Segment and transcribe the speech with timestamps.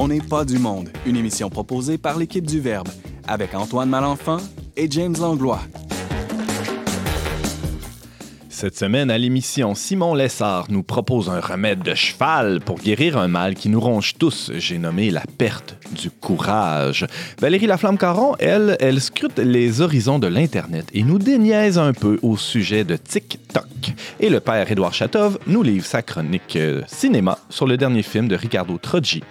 [0.00, 2.86] On n'est pas du monde, une émission proposée par l'équipe du Verbe,
[3.26, 4.36] avec Antoine Malenfant
[4.76, 5.58] et James Langlois.
[8.58, 13.28] Cette semaine, à l'émission, Simon Lessard nous propose un remède de cheval pour guérir un
[13.28, 14.50] mal qui nous ronge tous.
[14.56, 17.06] J'ai nommé la perte du courage.
[17.40, 22.36] Valérie Laflamme-Caron, elle, elle scrute les horizons de l'Internet et nous déniaise un peu au
[22.36, 23.92] sujet de TikTok.
[24.18, 28.26] Et le père Édouard Chatov nous livre sa chronique euh, cinéma sur le dernier film
[28.26, 29.22] de Ricardo Troggi.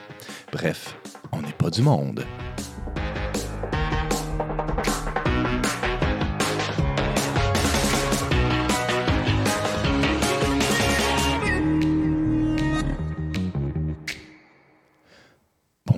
[0.54, 0.96] Bref,
[1.34, 2.23] on n'est pas du monde.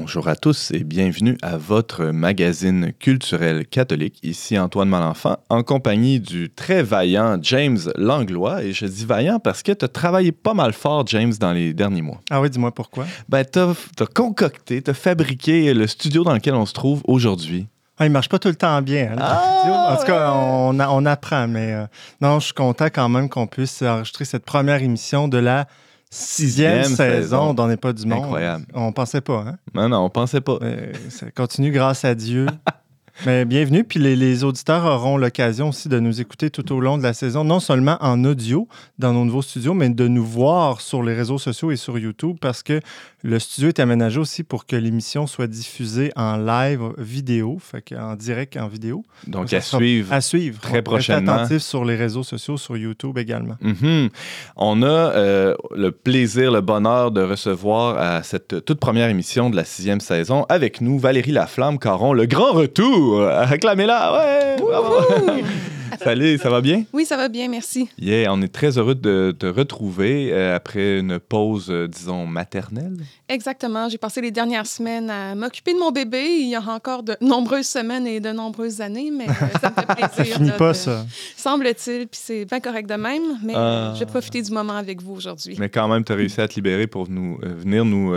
[0.09, 4.17] Bonjour à tous et bienvenue à votre magazine culturel catholique.
[4.23, 8.63] Ici Antoine Malenfant en compagnie du très vaillant James Langlois.
[8.63, 11.75] Et je dis vaillant parce que tu as travaillé pas mal fort, James, dans les
[11.75, 12.21] derniers mois.
[12.31, 13.05] Ah oui, dis-moi pourquoi.
[13.29, 17.67] Ben, tu as, concocté, tu as fabriqué le studio dans lequel on se trouve aujourd'hui.
[17.99, 19.11] Ah, il marche pas tout le temps bien.
[19.11, 21.85] Hein, ah, en tout cas, on, on, apprend, mais euh,
[22.19, 25.67] non, je suis content quand même qu'on puisse enregistrer cette première émission de la
[26.11, 28.23] Sixième, saison, d'On n'est pas du monde.
[28.23, 28.65] Incroyable.
[28.73, 29.57] On pensait pas, hein?
[29.75, 30.57] Non, non, on pensait pas.
[31.09, 32.47] ça continue grâce à Dieu.
[33.25, 37.03] Mais bienvenue, puis les, auditeurs auront l'occasion aussi de nous écouter tout au long de
[37.03, 38.67] la saison, non seulement en audio
[38.97, 42.37] dans nos nouveaux studios, mais de nous voir sur les réseaux sociaux et sur YouTube
[42.39, 42.79] parce que
[43.21, 48.15] le studio est aménagé aussi pour que l'émission soit diffusée en live vidéo, fait en
[48.15, 49.03] direct en vidéo.
[49.27, 50.13] Donc, à suivre.
[50.13, 50.61] À suivre.
[50.61, 51.33] Très prochainement.
[51.33, 53.57] attentif sur les réseaux sociaux, sur YouTube également.
[53.61, 54.09] Mm-hmm.
[54.55, 59.57] On a euh, le plaisir, le bonheur de recevoir à cette toute première émission de
[59.57, 65.43] la sixième saison avec nous Valérie Laflamme Caron, le grand retour Réclamez-la, ouais!
[66.03, 66.83] Salut, ça va bien?
[66.93, 67.89] Oui, ça va bien, merci.
[67.99, 72.97] Yeah, on est très heureux de te retrouver euh, après une pause, euh, disons, maternelle.
[73.27, 73.89] Exactement.
[73.89, 76.23] J'ai passé les dernières semaines à m'occuper de mon bébé.
[76.39, 79.75] Il y aura encore de nombreuses semaines et de nombreuses années, mais euh, ça me
[79.75, 80.33] fait plaisir.
[80.33, 81.05] ça finit pas, ça.
[81.35, 83.91] Semble-t-il, puis c'est bien correct de même, mais ah.
[83.95, 85.55] je vais profiter du moment avec vous aujourd'hui.
[85.59, 88.13] Mais quand même, tu as réussi à te libérer pour nous, venir nous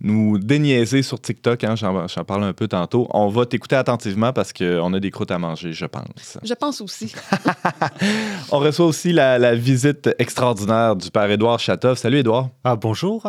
[0.00, 1.64] nous déniaiser sur TikTok.
[1.64, 3.08] Hein, J'en parle un peu tantôt.
[3.10, 6.38] On va t'écouter attentivement parce qu'on a des croûtes à manger, je pense.
[6.42, 7.14] Je pense aussi.
[8.52, 11.96] On reçoit aussi la, visite extraordinaire du père Édouard Chatov.
[11.96, 12.50] Salut, Édouard.
[12.64, 13.26] Ah, bonjour.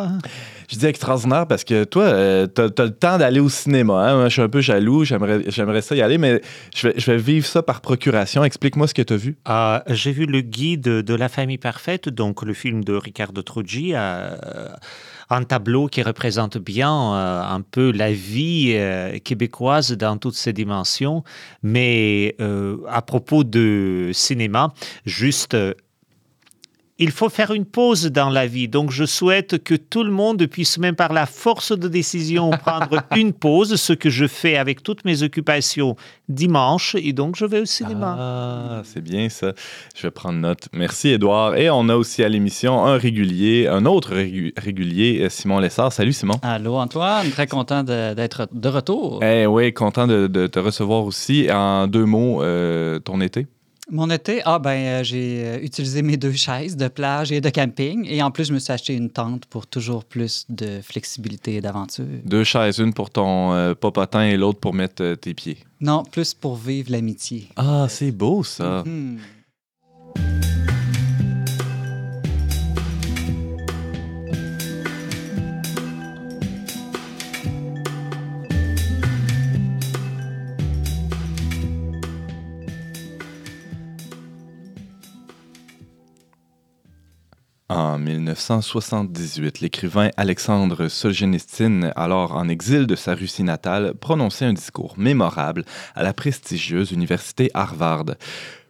[0.68, 4.10] Je dis extraordinaire parce que toi, euh, tu as, le temps d'aller au cinéma.
[4.10, 4.24] Hein?
[4.24, 5.04] je suis un peu jaloux.
[5.04, 6.42] J'aimerais ça y aller, mais
[6.76, 8.44] je vais, je vais vivre ça par procuration.
[8.44, 9.38] Explique-moi ce que tu as vu.
[9.46, 13.92] Ah, J'ai vu le guide de la famille parfaite, donc le film de Ricardo Truggi.
[13.94, 14.36] Euh,
[15.30, 20.52] un tableau qui représente bien euh, un peu la vie euh, québécoise dans toutes ses
[20.52, 21.22] dimensions.
[21.62, 24.72] Mais euh, à propos de cinéma,
[25.04, 25.56] juste
[26.98, 28.66] il faut faire une pause dans la vie.
[28.66, 33.04] Donc, je souhaite que tout le monde puisse, même par la force de décision, prendre
[33.16, 35.94] une pause, ce que je fais avec toutes mes occupations
[36.28, 36.96] dimanche.
[36.96, 38.16] Et donc, je vais au cinéma.
[38.18, 39.52] Ah, c'est bien ça.
[39.94, 40.68] Je vais prendre note.
[40.72, 41.56] Merci, Edouard.
[41.56, 44.14] Et on a aussi à l'émission un régulier, un autre
[44.56, 45.92] régulier, euh, Simon Lessard.
[45.92, 46.34] Salut, Simon.
[46.42, 47.30] Allô, Antoine.
[47.30, 49.22] Très content d'être de, retour.
[49.22, 51.48] Eh oui, content de, te recevoir aussi.
[51.52, 53.46] En deux mots, euh, ton été?
[53.90, 57.48] Mon été, ah ben euh, j'ai euh, utilisé mes deux chaises de plage et de
[57.48, 61.54] camping et en plus je me suis acheté une tente pour toujours plus de flexibilité
[61.54, 62.04] et d'aventure.
[62.24, 65.58] Deux chaises, une pour ton euh, popotin et l'autre pour mettre tes pieds.
[65.80, 67.48] Non, plus pour vivre l'amitié.
[67.56, 68.82] Ah, c'est beau ça.
[68.86, 69.16] Mm-hmm.
[87.78, 94.94] En 1978, l'écrivain Alexandre Solzhenitsyn, alors en exil de sa Russie natale, prononçait un discours
[94.98, 98.16] mémorable à la prestigieuse université Harvard.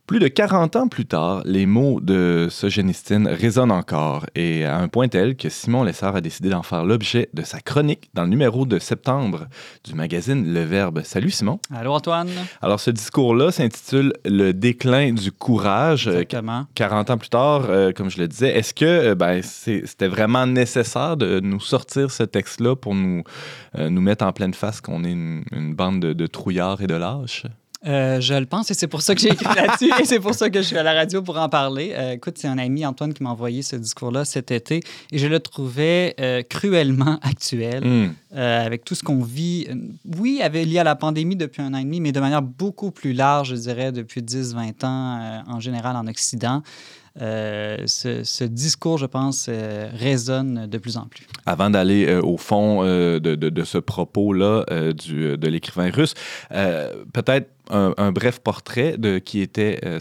[0.08, 4.88] Plus de 40 ans plus tard, les mots de Sogenistine résonnent encore, et à un
[4.88, 8.30] point tel que Simon Lessard a décidé d'en faire l'objet de sa chronique dans le
[8.30, 9.48] numéro de septembre
[9.84, 11.02] du magazine Le Verbe.
[11.04, 11.60] Salut Simon.
[11.70, 12.30] Allô Antoine.
[12.62, 16.08] Alors ce discours-là s'intitule Le déclin du courage.
[16.08, 16.64] Euh, Exactement.
[16.74, 20.46] 40 ans plus tard, euh, comme je le disais, est-ce que euh, ben, c'était vraiment
[20.46, 23.24] nécessaire de nous sortir ce texte-là pour nous,
[23.76, 27.44] nous mettre en pleine face qu'on est une, bande de, de trouillards et de lâches?
[27.86, 30.34] Euh, je le pense et c'est pour ça que j'ai écrit là-dessus et c'est pour
[30.34, 31.92] ça que je suis à la radio pour en parler.
[31.96, 34.80] Euh, écoute, c'est un ami, Antoine, qui m'a envoyé ce discours-là cet été
[35.12, 38.36] et je le trouvais euh, cruellement actuel hmm.
[38.36, 39.68] avec tout ce qu'on vit.
[40.18, 42.90] Oui, avait lié à la pandémie depuis un an et demi, mais de manière beaucoup
[42.90, 46.62] plus large, je dirais, depuis 10-20 ans en général en Occident.
[47.16, 51.26] ce, ce, discours, je pense, résonne de plus en plus.
[51.46, 56.14] Avant d'aller au fond de, de, de, ce propos-là de l'écrivain russe,
[56.50, 59.98] peut-être un, bref portrait de qui était euh,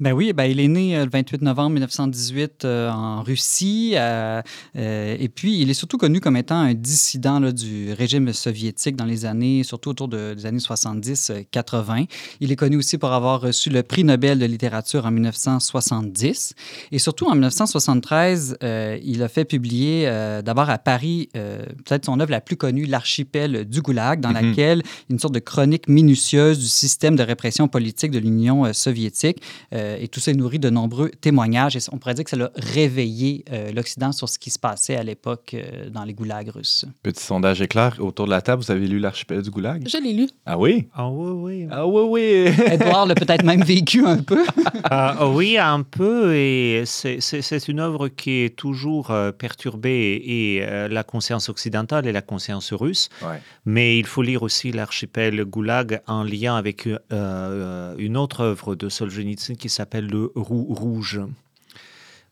[0.00, 3.92] Ben oui, ben, il est né euh, le 28 novembre 1918 euh, en Russie.
[3.96, 4.42] Euh,
[4.74, 9.04] et puis, il est surtout connu comme étant un dissident là, du régime soviétique dans
[9.04, 12.06] les années, surtout autour des années 70-80.
[12.40, 16.54] Il est connu aussi pour avoir reçu le prix Nobel de littérature en 1970.
[16.92, 18.58] Et surtout, en 1973,
[19.02, 20.06] il a fait publier
[20.44, 24.48] d'abord à Paris, peut-être son œuvre la plus connue, L'archipel du Goulag, dans mm-hmm.
[24.48, 29.42] laquelle une sorte de chronique minutieuse du système de répression politique de l'Union euh, soviétique.
[29.72, 31.76] Euh, et tout ça est nourri de nombreux témoignages.
[31.76, 34.96] Et on pourrait dire que ça a réveillé euh, l'Occident sur ce qui se passait
[34.96, 35.56] à l'époque
[35.90, 36.84] dans les goulags russes.
[37.02, 37.96] Petit sondage éclair.
[37.98, 39.88] Autour de la table, vous avez lu l'archipel du goulag?
[39.88, 40.28] Je l'ai lu.
[40.46, 40.88] Ah oui?
[40.94, 41.68] Ah oui, oui.
[41.70, 42.54] Ah oui, oui.
[42.72, 44.44] Edouard l'a peut-être même vécu un peu.
[44.90, 46.34] uh, oui, un peu.
[46.34, 52.72] Et c'est une œuvre qui est toujours perturbée et la conscience occidentale et la conscience
[52.72, 53.08] russe.
[53.22, 53.40] Ouais.
[53.64, 58.74] Mais il faut lire aussi l'archipel goulag en lien avec euh, euh, une autre œuvre
[58.74, 61.20] de Solzhenitsyn qui s'appelle Le Roux Rouge,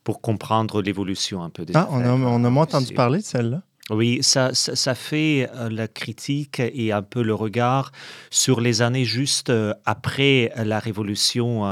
[0.04, 3.24] pour comprendre l'évolution un peu des ah, on a, on a moins entendu parler de
[3.24, 3.62] celle-là.
[3.88, 7.92] Oui, ça, ça, fait euh, la critique et un peu le regard
[8.30, 9.52] sur les années juste
[9.84, 11.62] après la révolution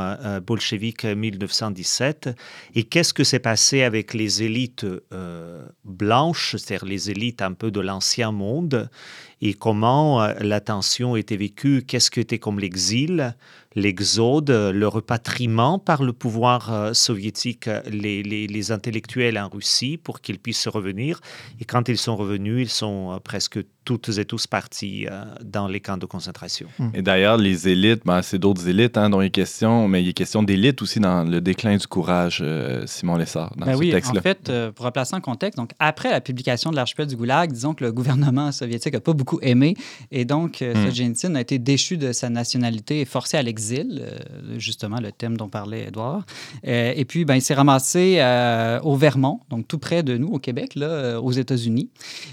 [0.47, 2.31] bolchevique 1917
[2.77, 4.87] et qu'est-ce que s'est passé avec les élites
[5.85, 8.89] blanches, c'est-à-dire les élites un peu de l'ancien monde?
[9.41, 13.35] Et comment euh, la tension était vécue, qu'est-ce que était comme l'exil,
[13.75, 20.39] l'exode, le repatriement par le pouvoir euh, soviétique, les, les, intellectuels en Russie pour qu'ils
[20.39, 21.21] puissent revenir?
[21.61, 25.69] Et quand ils sont revenus, ils sont euh, presque toutes et tous partis euh, dans
[25.69, 26.69] les camps de concentration.
[26.95, 30.09] Et d'ailleurs, les élites, ben, c'est d'autres élites hein, dont il est question, mais il
[30.09, 32.45] est question d'élite aussi dans le déclin du courage,
[32.87, 34.21] Simon Lessard, dans ben ce oui, texte-là.
[34.21, 37.75] En fait, pour replacer en contexte, donc après la publication de l'archipel du Goulag, disons
[37.75, 39.77] que le gouvernement soviétique n'a pas beaucoup aimé,
[40.11, 40.85] et donc hmm.
[40.85, 44.03] Solzhenitsyn a été déchu de sa nationalité et forcé à l'exil.
[44.05, 46.25] Euh, justement le thème dont parlait Edouard.
[46.67, 50.29] Euh, et puis, ben, il s'est ramassé euh, au Vermont, donc tout près de nous,
[50.29, 51.91] au Québec, là, aux États-Unis.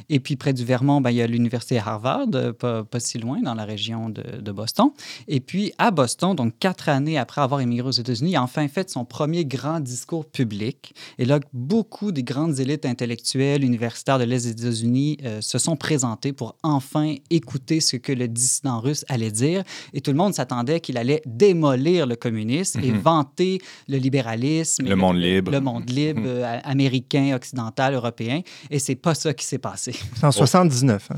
[0.09, 1.40] Et puis, près du Vermont, ben, il y a l'université
[1.83, 2.27] Harvard,
[2.59, 4.89] pas, pas, si loin, dans la région de, Boston.
[5.27, 8.67] Et puis, à Boston, donc quatre années après avoir émigré aux États-Unis, il a enfin
[8.67, 10.93] fait son premier grand discours public.
[11.17, 16.33] Et là, beaucoup des grandes élites intellectuelles universitaires de l'Est des États-Unis se sont présentées
[16.33, 19.63] pour enfin écouter ce que le dissident russe allait dire.
[19.93, 22.99] Et tout le monde s'attendait qu'il allait démolir le communisme et mhm.
[22.99, 24.87] vanter le libéralisme.
[24.87, 25.51] Le monde libre.
[25.51, 26.27] Le monde libre, mhm.
[26.27, 28.41] euh, américain, occidental, européen.
[28.69, 29.93] Et c'est pas ça qui s'est passé.
[30.15, 31.09] C'est en 79.
[31.11, 31.15] Hein?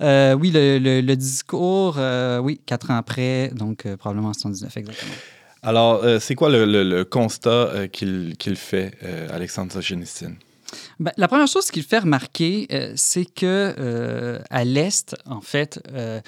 [0.00, 5.12] Euh, oui, le, discours, euh, oui, quatre ans après, donc probablement en 79, exactement.
[5.62, 8.92] Alors, c'est quoi le, constat qu'il fait,
[9.30, 10.36] Alexandre Solzhenitsyn?
[10.98, 15.80] Ben, la première chose qu'il fait remarquer, euh, c'est que euh, à l'Est, en fait,
[15.92, 16.20] euh,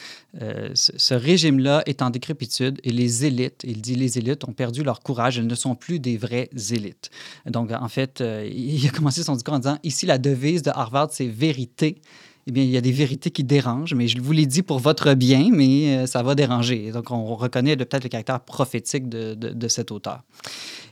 [0.74, 5.00] ce, régime-là est en décrépitude et les élites, il dit les élites ont perdu leur
[5.00, 7.10] courage, elles ne sont plus des vraies élites.
[7.46, 11.08] Donc, en fait, il a commencé son discours en disant, ici, la devise de Harvard,
[11.10, 12.00] c'est vérité
[12.48, 14.78] eh bien, il y a des vérités qui dérangent, mais je vous l'ai dit pour
[14.78, 16.92] votre bien, mais ça va déranger.
[16.92, 20.22] Donc, on reconnaît peut-être le caractère prophétique de, cet auteur.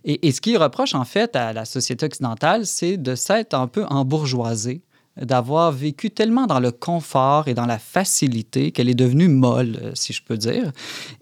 [0.04, 3.86] Et, ce qu'il reproche en fait à la société occidentale, c'est de s'être un peu
[3.86, 4.82] embourgeoisé
[5.20, 9.90] d'avoir vécu tellement dans le confort et dans la facilité qu'elle est devenue molle, euh,
[9.94, 10.72] si je peux dire.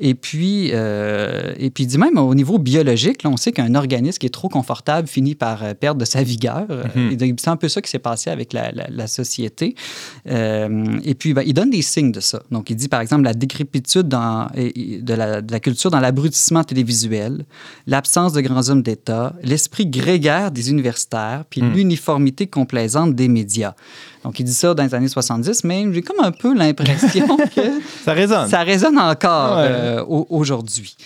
[0.00, 4.18] Et puis, euh, et puis dit même au niveau biologique, là, on sait qu'un organisme
[4.18, 6.66] qui est trop confortable finit par euh, perdre de sa vigueur.
[6.68, 7.36] Mm-hmm.
[7.38, 9.74] C'est un peu ça qui s'est passé avec la, la, société.
[10.26, 12.42] et puis, ben, il donne des signes de ça.
[12.50, 16.64] Donc, il dit, par exemple, la décrépitude dans, de, la, de la culture dans l'abrutissement
[16.64, 17.44] télévisuel,
[17.86, 21.72] l'absence de grands hommes d'État, l'esprit grégaire des universitaires, puis mm.
[21.72, 23.74] l'uniformité complaisante des médias.
[24.24, 27.80] Donc, il dit ça dans les années 70, mais j'ai comme un peu l'impression que
[28.04, 28.48] ça résonne.
[28.48, 30.96] Ça résonne encore euh, aujourd'hui.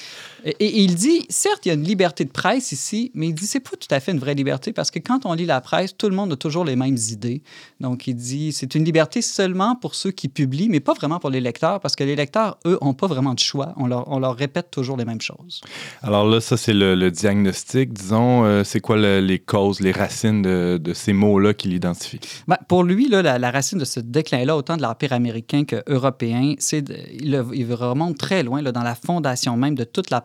[0.44, 3.46] Et, il dit, certes, il y a une liberté de presse ici, mais il dit,
[3.46, 5.96] c'est pas tout à fait une vraie liberté parce que quand on lit la presse,
[5.96, 7.42] tout le monde a toujours les mêmes idées.
[7.80, 11.30] Donc, il dit, c'est une liberté seulement pour ceux qui publient, mais pas vraiment pour
[11.30, 13.74] les lecteurs parce que les lecteurs, eux, n'ont pas vraiment de choix.
[13.76, 15.62] On leur, on leur, répète toujours les mêmes choses.
[16.02, 17.92] Alors là, ça, c'est le, diagnostic.
[17.92, 22.20] Disons, euh, c'est quoi les causes, les racines de, de ces mots-là qu'il identifie?
[22.46, 26.84] Ben, pour lui, là, la, racine de ce déclin-là, autant de l'Empire américain qu'européen, c'est
[27.20, 30.20] il, il remonte très loin là, dans la fondation même de toute la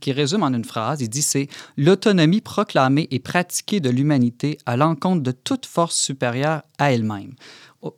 [0.00, 1.00] qui résume en une phrase.
[1.00, 6.62] Il dit c'est l'autonomie proclamée et pratiquée de l'humanité à l'encontre de toute force supérieure
[6.78, 7.34] à elle-même.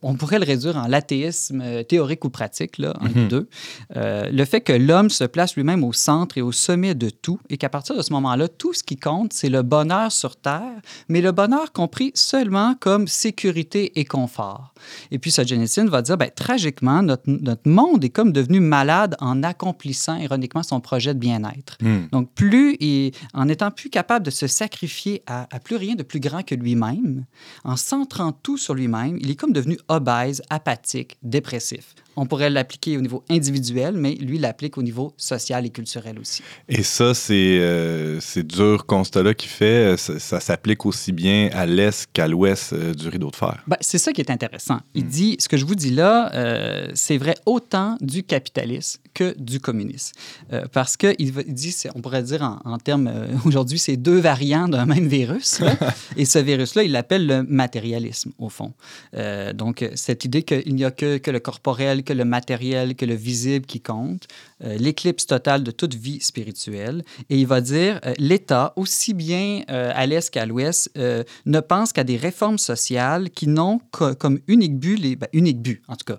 [0.02, 3.28] On pourrait le réduire en l'athéisme euh, théorique ou pratique, là, des Mhm.
[3.28, 3.48] deux.
[3.96, 7.40] Euh, le fait que l'homme se place lui-même au centre et au sommet de tout,
[7.48, 10.80] et qu'à partir de ce moment-là, tout ce qui compte, c'est le bonheur sur Terre,
[11.08, 14.74] mais le bonheur compris seulement comme sécurité et confort.
[15.10, 19.42] Et puis, Solzhenitsyn va dire, ben, tragiquement, notre, notre monde est comme devenu malade en
[19.42, 21.78] accomplissant ironiquement son projet de bien-être.
[21.80, 22.06] Hmm.
[22.12, 26.02] Donc, plus il- en étant plus capable de se sacrifier à, à plus rien de
[26.02, 27.24] plus grand que lui-même,
[27.64, 31.94] en centrant tout sur lui-même, il est comme devenu obèse, apathique, dépressif.
[32.16, 36.42] On pourrait l'appliquer au niveau individuel, mais lui l'applique au niveau social et culturel aussi.
[36.68, 41.48] Et ça, c'est euh, ces durs constats-là qu'il fait, euh, ça, ça s'applique aussi bien
[41.52, 43.62] à l'est qu'à l'ouest euh, du rideau de fer.
[43.66, 44.80] Ben, c'est ça qui est intéressant.
[44.94, 49.34] Il dit, ce que je vous dis là, euh, c'est vrai autant du capitalisme que
[49.38, 50.12] du communisme.
[50.52, 54.68] Euh, parce qu'il dit, on pourrait dire en, en termes, euh, aujourd'hui, c'est deux variants
[54.68, 55.60] d'un même virus.
[55.60, 55.76] là.
[56.16, 58.72] et ce virus-là, il l'appelle le matérialisme, au fond.
[59.14, 63.04] Euh, donc, cette idée qu'il n'y a que, que le corporel, que le matériel, que
[63.04, 64.26] le visible qui compte,
[64.64, 67.02] euh, l'éclipse totale de toute vie spirituelle.
[67.28, 72.16] Et il va dire, l'État, aussi bien à l'Est qu'à l'Ouest, ne pense qu'à des
[72.16, 76.18] réformes sociales qui n'ont co- comme unique but, les, ben, unique but en tout cas,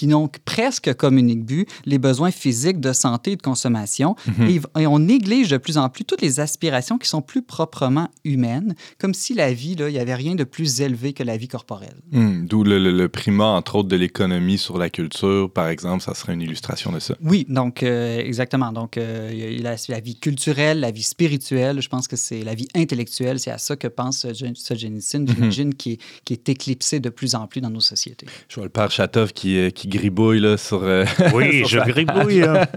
[0.00, 4.16] qui n'ont presque comme unique but les besoins physiques de santé et de consommation.
[4.38, 8.08] va- et on néglige de plus en plus toutes les aspirations qui sont plus proprement
[8.24, 11.36] humaines, comme si la vie, là, il n'y avait rien de plus élevé que la
[11.36, 11.96] vie corporelle.
[12.12, 12.46] Hmm.
[12.46, 16.14] D'où le, le- le primat, entre autres, de l'économie sur la culture, par exemple, ça
[16.14, 17.14] serait une illustration de ça.
[17.22, 18.72] Oui, donc euh, exactement.
[18.72, 22.68] Donc euh, la, la vie culturelle, la vie spirituelle, je pense que c'est la vie
[22.74, 27.10] intellectuelle, c'est à ça que pense Solzhen- Solzhenitsyn, j'imagine, qui, est- qui est éclipsé de
[27.10, 28.24] plus en plus dans nos sociétés.
[28.48, 30.82] Je vois le père Chatov qui, euh, qui gribouille là, sur.
[30.82, 31.04] euh,
[31.34, 32.42] Oui, sur je gribouille.
[32.42, 32.66] hein.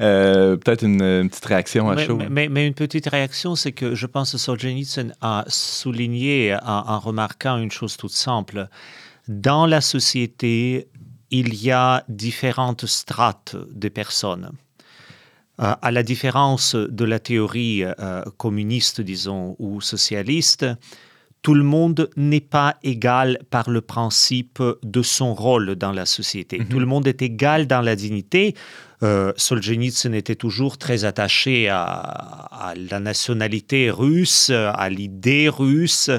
[0.00, 2.18] Euh, Peut-être une, une petite réaction à Mais, chaud.
[2.28, 7.58] mais- une petite réaction, c'est que je pense que Solzhenitsyn a souligné en, en remarquant
[7.58, 8.66] une chose toute simple.
[9.28, 10.88] Dans la société,
[11.30, 14.50] il y a différentes strates de personnes.
[15.60, 17.84] Euh, à la différence de la théorie
[18.38, 20.66] communiste, disons, ou socialiste,
[21.42, 26.64] tout le monde n'est pas égal par le principe de son rôle dans la société.
[26.70, 28.54] Tout le monde est égal dans la dignité.
[29.02, 36.10] Euh, Solzhenitsyn était toujours très attaché à, à la nationalité russe, à l'idée russe.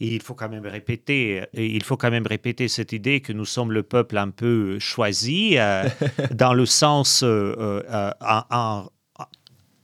[0.00, 3.44] Et il faut quand même répéter, il faut quand même répéter cette idée que nous
[3.44, 5.84] sommes le peuple un peu choisi, euh,
[6.34, 7.54] dans le sens euh,
[7.90, 8.86] euh, en, en-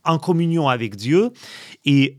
[0.03, 1.29] en communion avec Dieu.
[1.85, 2.17] Et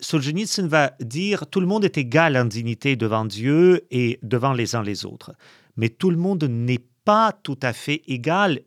[0.00, 4.74] Solzhenitsyn va dire tout le monde est égal en dignité devant Dieu et devant les
[4.74, 5.32] uns les autres.
[5.76, 8.60] Mais tout le monde n'est pas tout à fait égal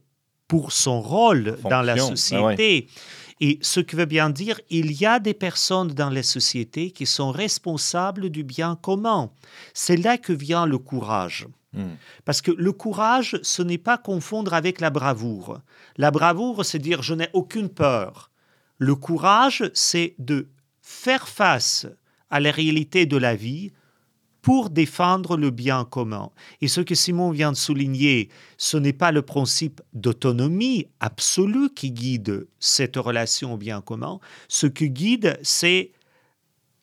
[0.47, 2.87] pour son rôle dans la ben société.
[3.39, 7.05] Et ce qui veut bien dire, il y a des personnes dans les sociétés qui
[7.05, 9.31] sont responsables du bien commun.
[9.73, 11.47] C'est là que vient le courage.
[11.73, 11.95] Hmm.
[12.25, 15.59] Parce que le courage, ce n'est pas confondre avec la bravoure.
[15.97, 18.29] La bravoure, c'est dire je n'ai aucune peur.
[18.77, 20.49] Le courage, c'est de
[20.91, 21.87] faire face
[22.29, 23.71] à la réalité de la vie
[24.41, 26.31] pour défendre le bien commun.
[26.61, 31.91] Et ce que Simon vient de souligner, ce n'est pas le principe d'autonomie absolue qui
[31.91, 34.19] guide cette relation au bien commun.
[34.47, 35.91] Ce qui guide, c'est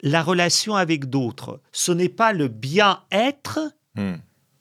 [0.02, 1.60] la relation avec d'autres.
[1.72, 3.60] Ce n'est pas le bien-être,
[3.98, 4.14] Hmm.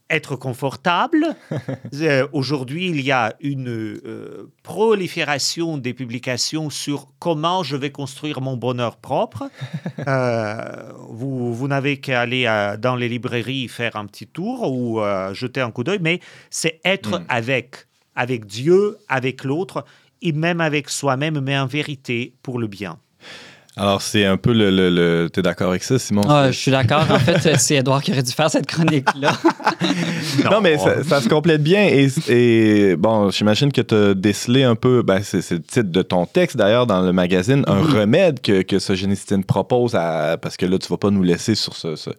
[0.10, 1.36] Être confortable.
[1.94, 8.40] Euh, Aujourd'hui, il y a une euh, prolifération des publications sur comment je vais construire
[8.42, 9.50] mon bonheur propre.
[10.08, 12.46] Euh, vous vous n'avez qu'à aller
[12.80, 15.02] dans les librairies faire un petit tour ou
[15.34, 17.26] jeter un coup d'œil, mais c'est être Mm.
[17.30, 17.76] avec,
[18.16, 19.86] avec Dieu, avec l'autre
[20.22, 23.00] et même avec soi-même, mais en vérité pour le bien.
[23.78, 24.70] Alors, c'est un peu le.
[24.72, 26.24] le, le- T'es d'accord avec ça, Simon?
[26.28, 27.06] Ah, je suis d'accord.
[27.10, 29.34] En fait, c'est Edouard qui aurait dû faire cette chronique-là.
[30.52, 31.88] Non, mais ça, ça se complète bien.
[31.88, 35.90] Et, et, bon, j'imagine que tu as décelé un peu, ben, c'est c'est le titre
[35.92, 38.96] de ton texte d'ailleurs dans le magazine, un remède que, que ce
[39.44, 40.38] propose à.
[40.42, 42.10] Parce que là, tu vas pas nous laisser sur ce, ce-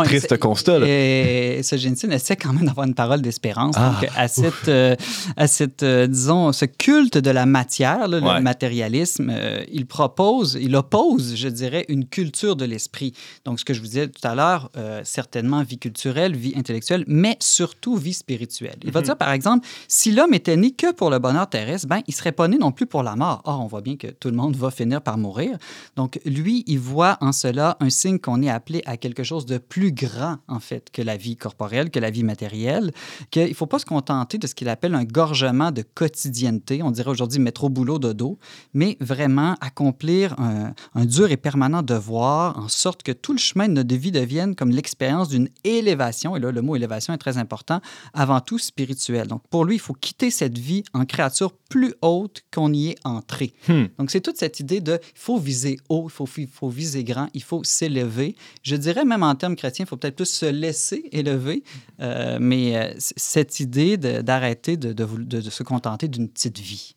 [0.00, 0.78] ce triste c'est- constat.
[0.80, 0.86] là.
[0.88, 3.74] Et ce Génétine essaie quand même d'avoir une parole d'espérance.
[3.78, 3.94] Ah.
[4.00, 4.94] Donc, à cette, euh,
[5.36, 8.34] à cette euh, disons, ce culte de la matière, là, Ouais.
[8.36, 10.74] le matérialisme, euh, il propose, il
[11.18, 13.12] je dirais, une culture de l'esprit.
[13.44, 17.04] Donc, ce que je vous disais tout à l'heure, euh, certainement vie culturelle, vie intellectuelle,
[17.06, 18.78] mais surtout vie spirituelle.
[18.84, 22.00] Il va dire, par exemple, si l'homme était né que pour le bonheur terrestre, ben,
[22.06, 23.42] il serait pas né non plus pour la mort.
[23.44, 25.58] Or, on voit bien que tout le monde va finir par mourir.
[25.96, 29.58] Donc, lui, il voit en cela un signe qu'on est appelé à quelque chose de
[29.58, 32.92] plus grand, en fait, que la vie corporelle, que la vie matérielle,
[33.30, 36.90] qu'il ne faut pas se contenter de ce qu'il appelle un gorgement de quotidienneté, on
[36.90, 38.38] dirait aujourd'hui métro, boulot, dodo,
[38.74, 43.68] mais vraiment accomplir un, un dur et permanent devoir, en sorte que tout le chemin
[43.68, 47.38] de notre vie devienne comme l'expérience d'une élévation, et là le mot élévation est très
[47.38, 47.80] important,
[48.14, 49.26] avant tout spirituel.
[49.28, 52.96] Donc pour lui, il faut quitter cette vie en créature plus haute qu'on y est
[53.04, 53.52] entré.
[53.68, 53.84] Hmm.
[53.98, 57.42] Donc c'est toute cette idée de il faut viser haut, il faut, viser grand, il
[57.42, 58.36] faut s'élever.
[58.62, 61.62] Je dirais même en termes chrétiens, il faut peut-être plus se laisser élever,
[62.00, 66.94] euh, mais euh, cette idée d'arrêter de, de, de- de se contenter d'une petite vie.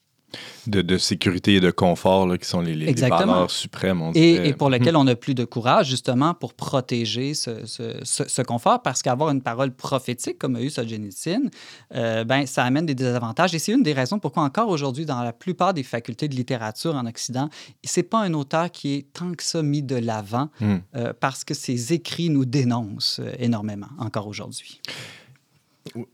[0.68, 4.50] De, de sécurité et de confort, là, qui sont les, les- valeurs suprêmes, on Et,
[4.50, 8.42] et pour lequel on n'a plus de courage, justement, pour protéger ce, ce- ce- ce
[8.42, 11.50] confort, parce qu'avoir une parole prophétique, comme a eu Solzhenitsyn,
[11.96, 13.54] euh, ben, ça amène des désavantages.
[13.56, 16.96] Et c'est une des raisons pourquoi, encore aujourd'hui, dans la plupart des facultés de littérature
[16.96, 17.50] en Occident,
[17.84, 20.78] c'est pas un auteur qui est tant que ça mis de l'avant, Hmm.
[20.96, 24.80] euh, parce que ses écrits nous dénoncent euh, énormément, encore aujourd'hui.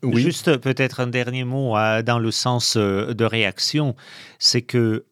[0.01, 0.21] Oui.
[0.21, 3.95] Juste peut-être un dernier mot euh, dans le sens euh, de réaction,
[4.39, 5.05] c'est que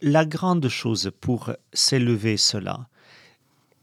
[0.00, 2.86] la grande chose pour s'élever cela,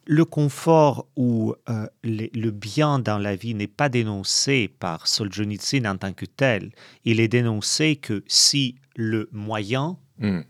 [0.05, 5.97] le confort ou euh, le bien dans la vie n'est pas dénoncé par Solzhenitsyn en
[5.97, 6.71] tant que tel.
[7.05, 10.41] Il est dénoncé que si le moyen, Hmm.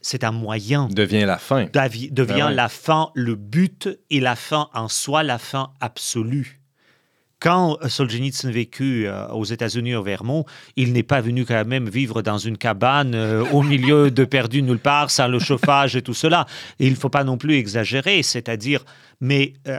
[0.00, 1.66] c'est un moyen, Devient la fin.
[1.66, 2.54] devient Ben ouais.
[2.54, 6.59] la fin, le but et la fin en soi, la fin absolue.
[7.40, 10.44] Quand Solzhenitsyn vécut euh, aux États-Unis, au Vermont,
[10.76, 14.62] il n'est pas venu quand même vivre dans une cabane euh, au milieu de perdu
[14.62, 16.44] nulle part, sans le chauffage et tout cela.
[16.78, 18.84] Et il ne faut pas non plus exagérer, c'est-à-dire,
[19.22, 19.78] mais euh,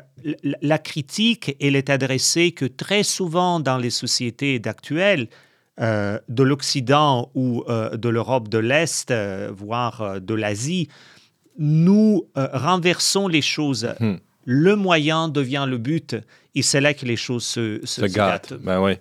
[0.64, 5.28] la- critique, elle est adressée que très souvent dans les sociétés d'actuelles,
[5.80, 9.14] euh, de l'Occident ou de l'Europe de l'Est,
[9.56, 10.90] voire de l'Asie,
[11.60, 13.88] nous renversons les choses.
[14.00, 14.16] Hmm.
[14.46, 16.16] Le moyen devient le but,
[16.56, 18.50] et c'est là que les choses se, se, Se se gâte.
[18.52, 18.62] gâtent.
[18.62, 18.94] Ben oui.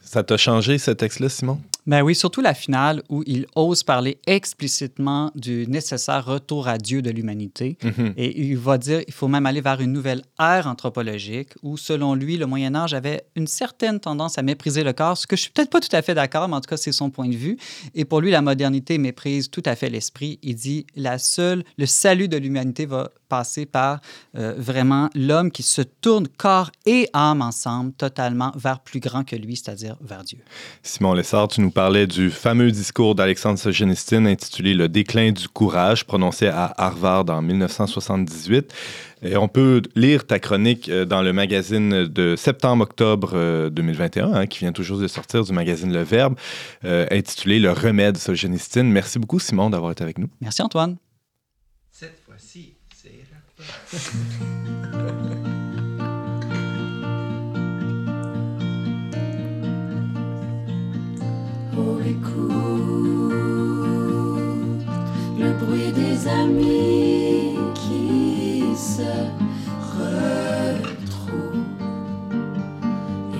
[0.00, 1.60] Ça t'a changé, ce texte-là, Simon?
[1.86, 7.02] Ben oui, surtout la finale où il ose parler explicitement du nécessaire retour à Dieu
[7.02, 7.76] de l'humanité.
[7.82, 8.14] Mhm.
[8.16, 12.14] Et il va dire qu'il faut même aller vers une nouvelle ère anthropologique où, selon
[12.14, 15.42] lui, le Moyen Âge avait une certaine tendance à mépriser le corps, ce que je
[15.42, 17.34] suis peut-être pas tout à fait d'accord, mais en tout cas, c'est son point de
[17.34, 17.56] vue.
[17.94, 20.38] Et pour lui, la modernité méprise tout à fait l'esprit.
[20.42, 24.00] Il dit la seule, le salut de l'humanité va passer par
[24.36, 29.34] euh, vraiment l'homme qui se tourne corps et âme ensemble, totalement vers plus grand que
[29.36, 30.38] lui, c'est-à-dire vers Dieu.
[30.82, 36.04] Simon Lessard, tu nous parlais du fameux discours d'Alexandre Solzhenitsyn intitulé Le déclin du courage,
[36.04, 38.72] prononcé à Harvard en 1978.
[39.22, 44.46] Et on peut lire ta chronique euh, dans le magazine de septembre-octobre euh, 2021, hein,
[44.46, 46.36] qui vient toujours de sortir du magazine Le Verbe,
[46.84, 48.84] euh, intitulé Le remède Solzhenitsyn.
[48.84, 50.28] Merci beaucoup, Simon, d'avoir été avec nous.
[50.40, 50.96] Merci Antoine.
[51.90, 53.24] Cette fois-ci, c'est
[61.74, 62.52] Oh, écoute
[65.38, 69.12] le bruit des amis qui se
[69.96, 71.32] retrouvent.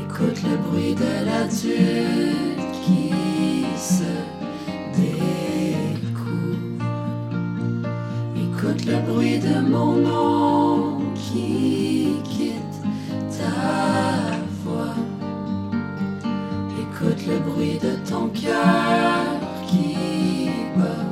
[0.03, 3.12] Écoute le bruit de l'adulte qui
[3.77, 4.14] se
[4.97, 6.87] découvre.
[8.37, 12.81] Écoute le bruit de mon nom qui quitte
[13.31, 14.97] ta voix.
[17.04, 19.24] Écoute le bruit de ton cœur
[19.66, 21.04] qui bat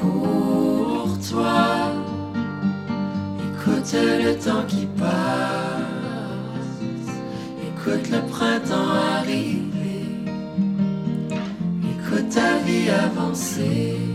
[0.00, 1.92] pour toi.
[3.38, 5.10] Écoute le temps qui passe.
[7.68, 10.06] Écoute le printemps arriver.
[11.84, 14.09] Écoute ta vie avancer.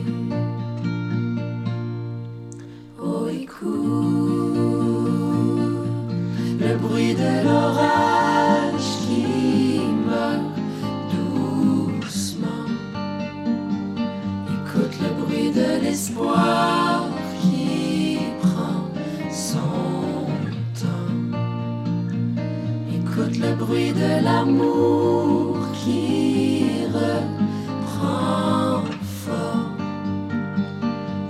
[24.46, 28.84] L'amour qui reprend
[29.26, 29.78] forme.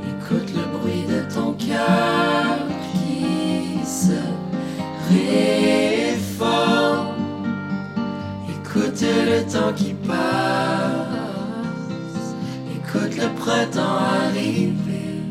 [0.10, 2.58] Écoute le bruit de ton cœur
[2.91, 4.19] qui se
[5.10, 6.28] réforme.
[8.49, 10.15] Écoute le temps qui passe.
[12.75, 15.21] Écoute le printemps arriver.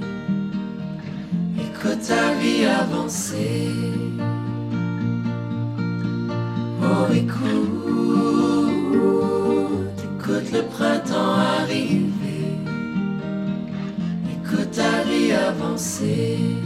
[1.59, 3.84] Écoute ta vie avancer.
[10.75, 12.59] Printemps arriver.
[14.35, 16.64] Écoute ta vie avancer.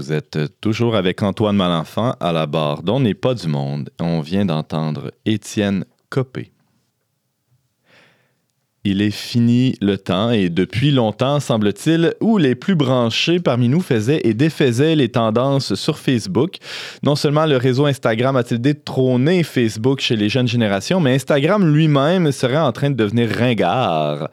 [0.00, 3.90] Vous êtes toujours avec Antoine Malenfant à la barre d'On n'est pas du monde.
[4.00, 6.52] On vient d'entendre Étienne Copé.
[8.82, 13.82] Il est fini le temps et depuis longtemps, semble-t-il, où les plus branchés parmi nous
[13.82, 16.56] faisaient et défaisaient les tendances sur Facebook.
[17.02, 22.32] Non seulement le réseau Instagram a-t-il détrôné Facebook chez les jeunes générations, mais Instagram lui-même
[22.32, 24.30] serait en train de devenir ringard.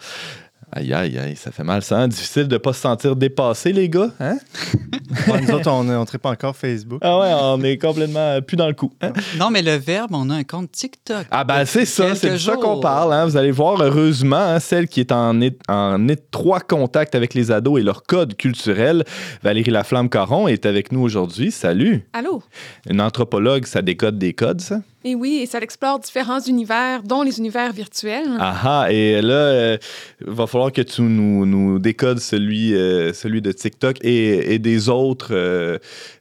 [0.69, 1.97] Aïe, aïe, aïe, ça fait mal, ça.
[1.99, 2.07] hein?
[2.09, 4.11] Difficile de ne pas se sentir dépassé, les gars.
[4.19, 4.37] Hein?
[5.41, 6.99] Nous autres, on ne traite pas encore Facebook.
[7.01, 8.91] Ah ouais, on est complètement euh, plus dans le coup.
[9.01, 9.13] hein?
[9.39, 11.25] Non, mais le verbe, on a un compte TikTok.
[11.31, 13.13] Ah ben c'est ça, c'est de ça qu'on parle.
[13.13, 13.25] hein?
[13.25, 17.79] Vous allez voir, heureusement, hein, celle qui est en, en étroit contact avec les ados
[17.79, 19.05] et leur code culturel,
[19.43, 21.51] Valérie Laflamme-Caron, est avec nous aujourd'hui.
[21.51, 22.05] Salut!
[22.11, 22.43] Allô?
[22.89, 24.81] Une anthropologue, ça décode des codes, ça?
[25.07, 28.27] Et oui, et ça explore différents univers, dont les univers virtuels.
[28.41, 29.77] Ah et là, euh,
[30.19, 34.59] il va falloir que tu nous, nous décodes celui, euh, celui de TikTok et, et
[34.59, 35.77] des autres euh,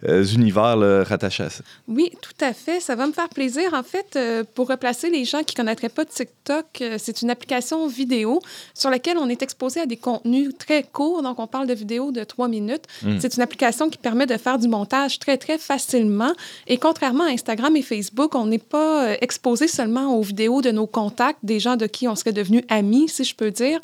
[0.09, 1.65] euh, univers là, rattachés à ça.
[1.89, 2.79] Oui, tout à fait.
[2.79, 3.75] Ça va me faire plaisir.
[3.75, 7.31] En fait, euh, pour replacer les gens qui ne connaîtraient pas TikTok, euh, c'est une
[7.31, 8.41] application vidéo
[8.73, 11.23] sur laquelle on est exposé à des contenus très courts.
[11.25, 12.85] Donc, on parle de vidéos de trois minutes.
[13.03, 13.19] Mm.
[13.19, 16.33] C'est une application qui permet de faire du montage très, très facilement.
[16.69, 20.71] Et contrairement à Instagram et Facebook, on n'est pas euh, exposé seulement aux vidéos de
[20.71, 23.79] nos contacts, des gens de qui on serait devenu amis, si je peux dire.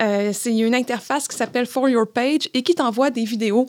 [0.00, 3.66] Euh, c'est une interface qui s'appelle For Your Page et qui t'envoie des vidéos.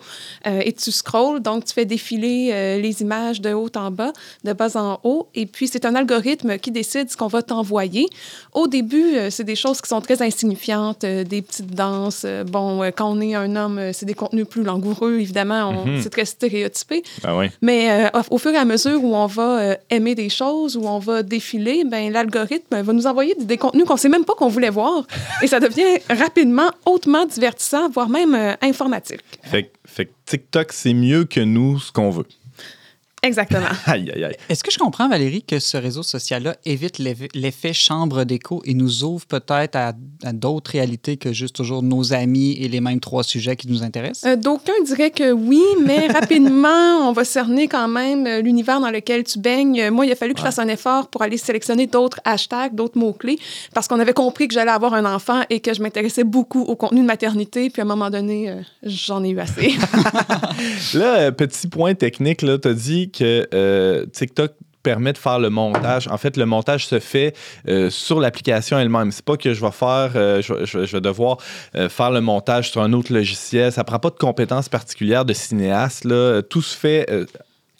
[0.47, 4.13] Euh, et tu scrolls, donc tu fais défiler euh, les images de haut en bas,
[4.43, 5.27] de bas en haut.
[5.35, 8.05] Et puis, c'est un algorithme qui décide ce qu'on va t'envoyer.
[8.53, 12.25] Au début, c'est des choses qui sont très insignifiantes, des petites danses.
[12.47, 15.85] Bon, quand on est un homme, c'est des contenus plus langoureux, évidemment.
[15.85, 16.01] Mhm.
[16.01, 17.03] C'est très stéréotypé.
[17.23, 17.47] Ah oui.
[17.61, 21.23] Mais au- fur et à mesure où on va aimer des choses, où on va
[21.23, 24.69] défiler, ben, l'algorithme va nous envoyer des, contenus qu'on ne sait même pas qu'on voulait
[24.69, 25.05] voir.
[25.41, 29.21] et ça devient rapidement hautement divertissant, voire même euh, informatique.
[29.43, 32.25] Fait, fait TikTok, c'est mieux que nous, ce qu'on veut.
[33.21, 33.65] Exactement.
[33.85, 34.35] Aïe, aïe, aïe.
[34.47, 38.73] Est-ce que je comprends, Valérie, que ce réseau social-là évite l'eff- l'effet chambre d'écho et
[38.73, 42.99] nous ouvre peut-être à, à d'autres réalités que juste toujours nos amis et les mêmes
[43.01, 44.23] trois sujets qui nous intéressent?
[44.31, 48.89] Euh, D'aucuns diraient que oui, mais rapidement, on va cerner quand même euh, l'univers dans
[48.91, 49.89] lequel tu baignes.
[49.89, 52.97] Moi, il a fallu que je fasse un effort pour aller sélectionner d'autres hashtags, d'autres
[52.97, 53.37] mots-clés,
[53.73, 56.75] parce qu'on avait compris que j'allais avoir un enfant et que je m'intéressais beaucoup au
[56.77, 57.69] contenu de maternité.
[57.69, 59.73] Puis à un moment donné, euh, j'en ai eu assez.
[60.93, 66.07] Là, petit point technique, tu as dit que euh, TikTok permet de faire le montage.
[66.07, 67.35] En fait, le montage se fait
[67.67, 69.11] euh, sur l'application elle-même.
[69.11, 71.37] C'est pas que je vais faire, euh, je, vais- devoir
[71.89, 73.71] faire le montage sur un autre logiciel.
[73.71, 76.07] Ça prend pas de compétences particulières de cinéaste.
[76.49, 77.05] Tout se fait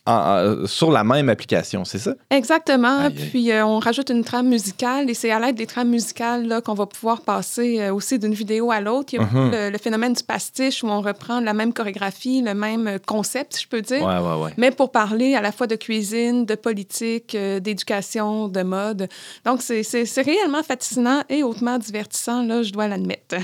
[0.09, 2.13] en- sur la même application, c'est ça?
[2.29, 3.09] Exactement.
[3.11, 6.61] Puis euh, on rajoute une trame musicale et c'est à l'aide des trames musicales là,
[6.61, 9.13] qu'on va pouvoir passer euh, aussi d'une vidéo à l'autre.
[9.13, 12.41] Il y a beaucoup le, le phénomène du pastiche où on reprend la même chorégraphie,
[12.41, 14.01] le même euh, concept, si je peux dire.
[14.03, 14.51] Ouais, ouais, ouais.
[14.57, 19.07] Mais pour parler à la fois de cuisine, de politique, euh, d'éducation, de mode.
[19.45, 23.35] Donc, c'est- c'est c'est réellement fascinant et hautement divertissant, là, je dois l'admettre.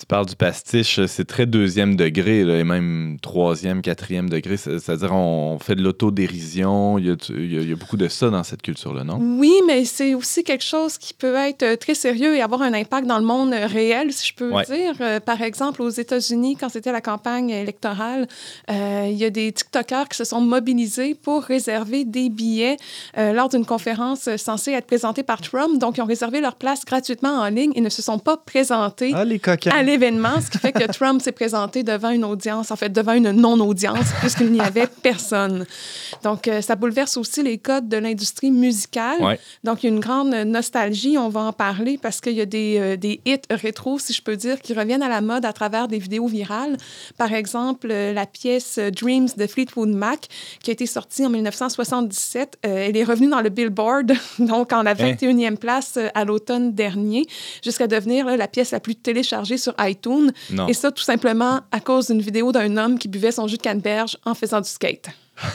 [0.00, 4.56] Tu parles du pastiche, c'est très deuxième degré, là, et même troisième, quatrième degré.
[4.56, 6.96] C'est- C'est-à-dire, on fait de l'autodérision.
[6.98, 9.04] Il y a, il y a- il y a beaucoup de ça dans cette culture-là,
[9.04, 9.18] non?
[9.20, 12.72] Oui, mais c'est aussi quelque chose qui peut être euh, très sérieux et avoir un
[12.72, 14.64] impact dans le monde euh, réel, si je peux Ouais.
[14.64, 14.94] dire.
[15.02, 18.26] Euh, par exemple, aux États-Unis, quand c'était la campagne électorale,
[18.70, 22.78] euh, il y a des TikTokers qui se sont mobilisés pour réserver des billets
[23.18, 25.78] euh, lors d'une conférence euh, censée être présentée par Trump.
[25.78, 29.12] Donc, ils ont réservé leur place gratuitement en ligne et ne se sont pas présentés
[29.14, 29.70] Ah, les coquins!
[29.90, 33.30] L'événement, ce qui fait que Trump s'est présenté devant une audience, en fait, devant une
[33.32, 35.66] non-audience, puisqu'il n'y avait personne.
[36.22, 39.20] Donc, euh, ça bouleverse aussi les codes de l'industrie musicale.
[39.20, 39.38] Ouais.
[39.64, 42.46] Donc, il y a une grande nostalgie, on va en parler, parce qu'il y a
[42.46, 45.52] des, euh, des hits rétro, si je peux dire, qui reviennent à la mode à
[45.52, 46.76] travers des vidéos virales.
[47.18, 50.28] Par exemple, euh, la pièce Dreams de Fleetwood Mac,
[50.62, 54.82] qui a été sortie en 1977, euh, elle est revenue dans le Billboard, donc en
[54.82, 57.26] la 21e place euh, à l'automne dernier,
[57.62, 60.32] jusqu'à devenir là, la pièce la plus téléchargée sur iTunes.
[60.50, 60.66] Non.
[60.68, 63.62] Et ça, tout simplement à cause d'une vidéo d'un homme qui buvait son jus de
[63.62, 65.06] canneberge en faisant du skate.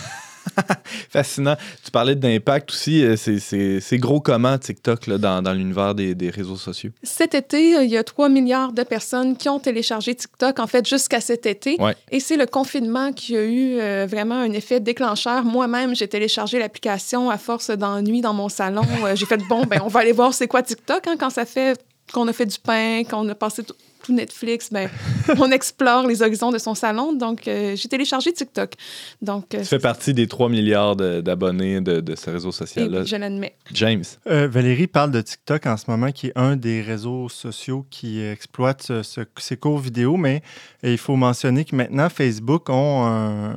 [1.09, 1.55] Fascinant.
[1.83, 3.03] Tu parlais d'impact aussi.
[3.03, 6.91] euh, C'est- gros comment TikTok là, dans, dans l'univers des, des réseaux sociaux?
[7.03, 10.67] Cet été, euh, il y a 3 milliards de personnes qui ont téléchargé TikTok, en
[10.67, 11.77] fait, jusqu'à cet été.
[11.81, 11.95] Ouais.
[12.11, 15.43] Et c'est le confinement qui a eu euh, vraiment un effet déclencheur.
[15.43, 18.83] Moi-même, j'ai téléchargé l'application à force d'ennui dans mon salon.
[19.15, 21.77] J'ai fait, bon, ben, on va aller voir c'est quoi TikTok hein, quand ça fait
[22.13, 23.63] qu'on a fait du pain, qu'on a passé
[24.05, 24.89] tout- Netflix, ben,
[25.39, 27.13] on explore les horizons de son salon.
[27.13, 28.73] Donc, euh, j'ai téléchargé TikTok.
[29.21, 32.53] Donc, euh, Tu fais partie des 3 milliards de- d'abonnés de, de ce réseau et
[32.53, 33.03] social-là.
[33.03, 33.55] je l'admets.
[33.73, 34.03] James.
[34.27, 38.21] Euh, Valérie parle de TikTok en ce moment, qui est un des réseaux sociaux qui
[38.21, 40.41] exploite ce- ce- ces courts vidéo, mais
[40.85, 43.55] euh, il faut mentionner que maintenant, Facebook ont un,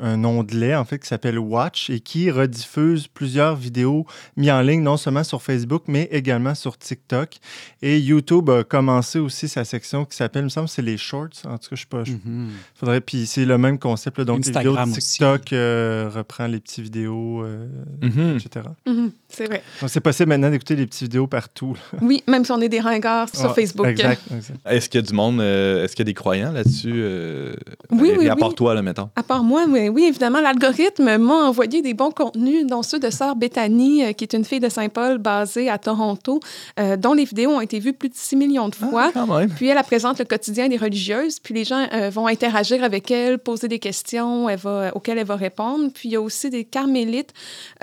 [0.00, 4.06] un onglet, en fait, qui s'appelle Watch et qui rediffuse plusieurs vidéos
[4.36, 7.36] mises en ligne, non seulement sur Facebook, mais également sur TikTok.
[7.82, 11.28] Et YouTube a commencé aussi sa section qui s'appelle, il me semble, c'est les Shorts.
[11.44, 12.04] En tout cas, je sais pas.
[12.04, 12.48] je- Mhm.
[12.74, 14.18] faudrait, puis c'est le même concept.
[14.18, 14.24] là.
[14.24, 14.98] donc, les vidéos Instagram de.
[15.00, 17.66] TikTok euh, reprend les petites vidéos, euh,
[18.02, 18.36] Mhm.
[18.36, 18.66] etc.
[18.86, 19.62] Mhm, c'est vrai.
[19.80, 21.74] Donc, c'est possible maintenant d'écouter des petites vidéos partout.
[21.92, 21.98] là.
[22.02, 23.86] Oui, même si on est des ringards sur Ah, Facebook.
[23.86, 24.22] Exact.
[24.34, 24.58] exact.
[24.66, 26.92] Est-ce qu'il y a du monde, euh, est-ce qu'il y a des croyants là-dessus?
[26.94, 27.52] euh,
[27.90, 28.54] Oui, Valérie, oui, À part oui.
[28.54, 29.08] toi, là, mettons.
[29.16, 33.10] À part moi, mais oui, évidemment, l'algorithme m'a envoyé des bons contenus, dont ceux de
[33.10, 36.40] Sœur Bethany, euh, qui est une fille de Saint-Paul basée à Toronto,
[36.78, 39.06] euh, dont les vidéos ont été vues plus de 6 millions de fois.
[39.06, 39.50] Ah, quand même.
[39.50, 43.10] Puis elle, elle présente le quotidien des religieuses, puis les gens euh, vont interagir avec
[43.10, 45.90] elle, poser des questions elle va, auxquelles elle va répondre.
[45.94, 47.32] Puis il y a aussi des carmélites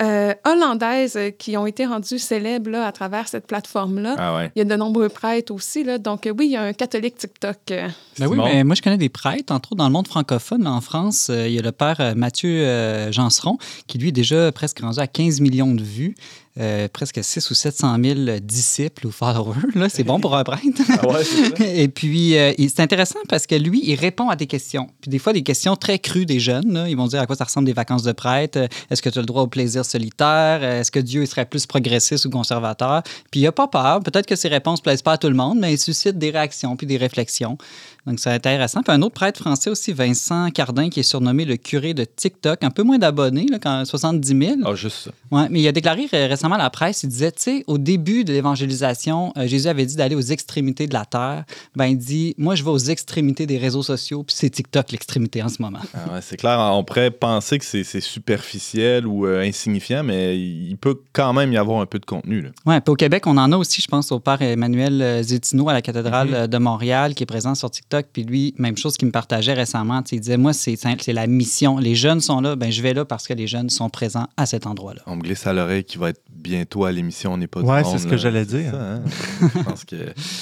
[0.02, 4.16] euh, hollandaises qui ont été rendues célèbres là, à travers cette plateforme-là.
[4.18, 4.50] Ah ouais.
[4.54, 5.84] Il y a de nombreux prêtres aussi.
[5.84, 5.98] Là.
[5.98, 7.56] Donc euh, oui, il y a un catholique TikTok.
[7.70, 7.88] euh,
[8.18, 10.68] Ben oui, mais moi, je connais des prêtres, entre autres dans le monde francophone.
[10.68, 14.12] en France, euh, il y a le père euh, Mathieu euh, Janseron, qui lui est
[14.12, 16.14] déjà presque rendu à 15 millions de vues,
[16.58, 19.54] euh, presque 6 ou 700 000 disciples ou followers.
[19.76, 20.82] Là, c'est bon pour un prêtre.
[20.88, 21.64] Ah ouais, c'est ça.
[21.74, 24.88] Et puis, euh, c'est intéressant parce que lui, il répond à des questions.
[25.00, 26.72] Puis des fois, des questions très crues des jeunes.
[26.72, 26.88] là.
[26.88, 28.68] Ils vont dire à quoi ça ressemble des vacances de prêtre.
[28.90, 30.64] Est-ce que tu as le droit au plaisir solitaire?
[30.64, 33.04] Est-ce que Dieu il serait plus progressiste ou conservateur?
[33.30, 34.00] Puis il n'a pas peur.
[34.00, 36.30] Peut-être que ses réponses ne plaisent pas à tout le monde, mais il suscite des
[36.30, 37.58] réactions puis des réflexions.
[38.06, 38.82] Donc, c'est intéressant.
[38.82, 42.62] Puis un autre prêtre français aussi, Vincent Cardin, qui est surnommé le curé de TikTok.
[42.62, 44.54] Un peu moins d'abonnés, là, quand 70 000.
[44.64, 45.10] Ah, juste ça.
[45.30, 47.78] Ouais, mais il a déclaré euh, récemment à la presse, il disait, tu sais, au
[47.78, 51.44] début de l'évangélisation, euh, Jésus avait dit d'aller aux extrémités de la terre.
[51.76, 55.42] Ben, il dit, moi, je vais aux extrémités des réseaux sociaux, puis c'est TikTok l'extrémité
[55.42, 55.80] en ce moment.
[55.94, 60.38] Ah ouais, c'est clair, on pourrait penser que c'est c'est superficiel ou euh, insignifiant, mais
[60.38, 62.46] il peut quand même y avoir un peu de contenu.
[62.66, 65.72] Ouais, puis au Québec, on en a aussi, je pense, au père Emmanuel Zétino à
[65.72, 66.34] la cathédrale Mhm.
[66.34, 67.99] euh, de Montréal, qui est présent sur TikTok.
[68.12, 70.02] Puis lui, même chose qu'il me partageait récemment.
[70.12, 71.78] Il disait, moi, c'est simple, c'est la mission.
[71.78, 74.46] Les jeunes sont là, ben je vais là parce que les jeunes sont présents à
[74.46, 75.02] cet endroit-là.
[75.06, 77.66] On me glisse à l'oreille qu'il va être bientôt à l'émission On n'est pas du
[77.68, 78.16] Ouais, monde, c'est ce que là.
[78.16, 78.72] j'allais dire.
[78.72, 79.02] ça, hein?
[79.42, 79.96] Je pense que.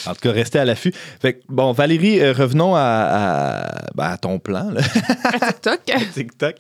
[0.06, 0.92] En tout cas, restez à l'affût.
[1.20, 4.80] Fait que, bon, Valérie, euh, revenons à, à- ben, à ton plan, là,
[5.24, 5.80] à TikTok.
[6.14, 6.56] TikTok.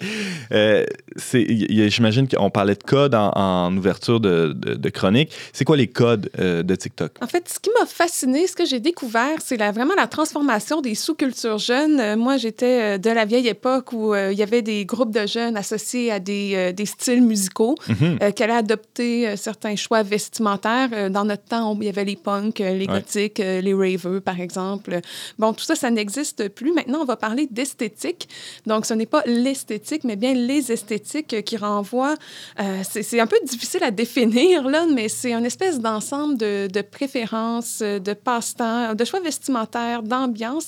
[0.52, 0.84] Euh,
[1.16, 5.32] c'est- y- y- J'imagine qu'on parlait de code en, en ouverture de, de- de chronique.
[5.52, 7.12] C'est quoi les codes euh, de TikTok?
[7.20, 10.77] En fait, ce qui m'a fasciné, ce que j'ai découvert, c'est la- vraiment la transformation
[10.82, 12.00] des sous-cultures jeunes.
[12.00, 15.10] Euh, moi, j'étais euh, de la vieille époque où euh, il y avait des groupes
[15.12, 18.32] de jeunes associés à des, des styles musicaux Mhm.
[18.32, 21.10] qui allaient adopter certains choix vestimentaires.
[21.10, 25.00] Dans notre temps, il y avait les punks, les gothiques, les ravers, par exemple.
[25.38, 26.72] Bon, tout ça, ça n'existe plus.
[26.72, 28.28] Maintenant, on va parler d'esthétique.
[28.66, 32.16] Donc, ce n'est pas l'esthétique, mais bien les esthétiques qui renvoient.
[32.60, 36.82] euh, c'est un peu difficile à définir, là, mais c'est une espèce d'ensemble de, de
[36.82, 40.67] préférences, de passe-temps, de choix vestimentaires, d'ambiance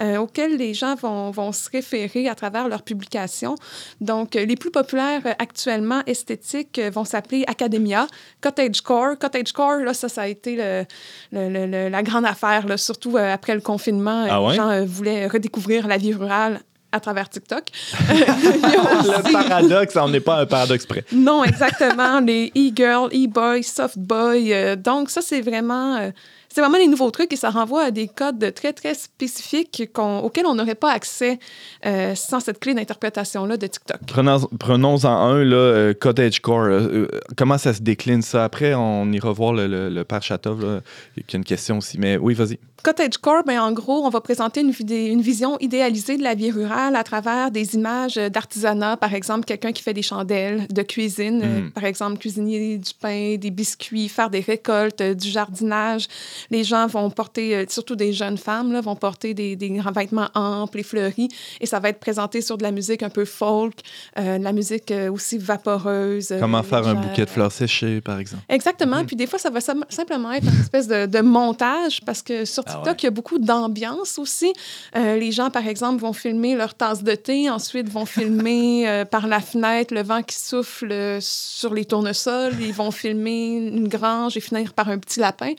[0.00, 3.54] euh, auxquels les gens vont, vont se référer à travers leurs publications.
[4.00, 8.06] Donc, euh, les plus populaires euh, actuellement esthétiques euh, vont s'appeler Academia,
[8.40, 9.18] Cottagecore.
[9.18, 10.84] Cottagecore, là, ça, ça a été le-
[11.32, 14.26] le- le- le- la grande affaire, là, surtout après le confinement.
[14.28, 14.50] Ah ouais?
[14.50, 17.64] Les gens voulaient redécouvrir la vie rurale à travers TikTok.
[18.08, 21.04] Le paradoxe, on n'est pas un paradoxe près.
[21.12, 22.20] non, exactement.
[22.20, 24.52] les e-girl, e-boy, soft boy.
[24.52, 25.96] euh, donc, ça, c'est vraiment.
[25.96, 26.10] euh,
[26.58, 30.44] c'est vraiment les nouveaux trucs et ça renvoie à des codes très, très spécifiques auxquels
[30.44, 31.38] on n'aurait pas accès
[31.86, 33.98] euh, sans cette clé d'interprétation-là de TikTok.
[34.08, 36.62] Prenons- Prenons-en un, là, euh, Cottagecore.
[36.64, 36.80] euh,
[37.12, 38.42] euh, comment ça se décline ça?
[38.42, 40.80] Après, on ira voir le, le, le père Chatov, là,
[41.28, 41.96] qui a une question aussi.
[41.96, 42.58] Mais oui, vas-y.
[42.82, 46.94] Cottagecore, ben, en gros, on va présenter une, une vision idéalisée de la vie rurale
[46.94, 48.96] à travers des images d'artisanat.
[48.96, 51.70] Par exemple, quelqu'un qui fait des chandelles, de cuisine, Mhm.
[51.72, 56.06] par exemple, cuisiner du pain, des biscuits, faire des récoltes, du jardinage.
[56.50, 59.92] Les gens vont porter, euh, surtout des jeunes femmes, là, vont porter des, des grands
[59.92, 61.28] vêtements amples et fleuris.
[61.60, 63.74] Et ça va être présenté sur de la musique un peu folk,
[64.18, 66.34] euh, de la musique euh, aussi vaporeuse.
[66.40, 68.44] Comment faire un bouquet de fleurs séchées, par exemple?
[68.48, 69.04] Exactement.
[69.04, 72.44] Puis des fois, ça va sim- simplement être une espèce de, de montage parce que
[72.44, 72.96] sur Ah TikTok, ouais.
[73.00, 74.52] il y a beaucoup d'ambiance aussi.
[74.96, 79.04] Euh, les gens, par exemple, vont filmer leur tasse de thé, ensuite vont filmer euh,
[79.04, 82.54] par la fenêtre le vent qui souffle euh, sur les tournesols.
[82.60, 85.52] Ils vont filmer une grange et finir par un petit lapin.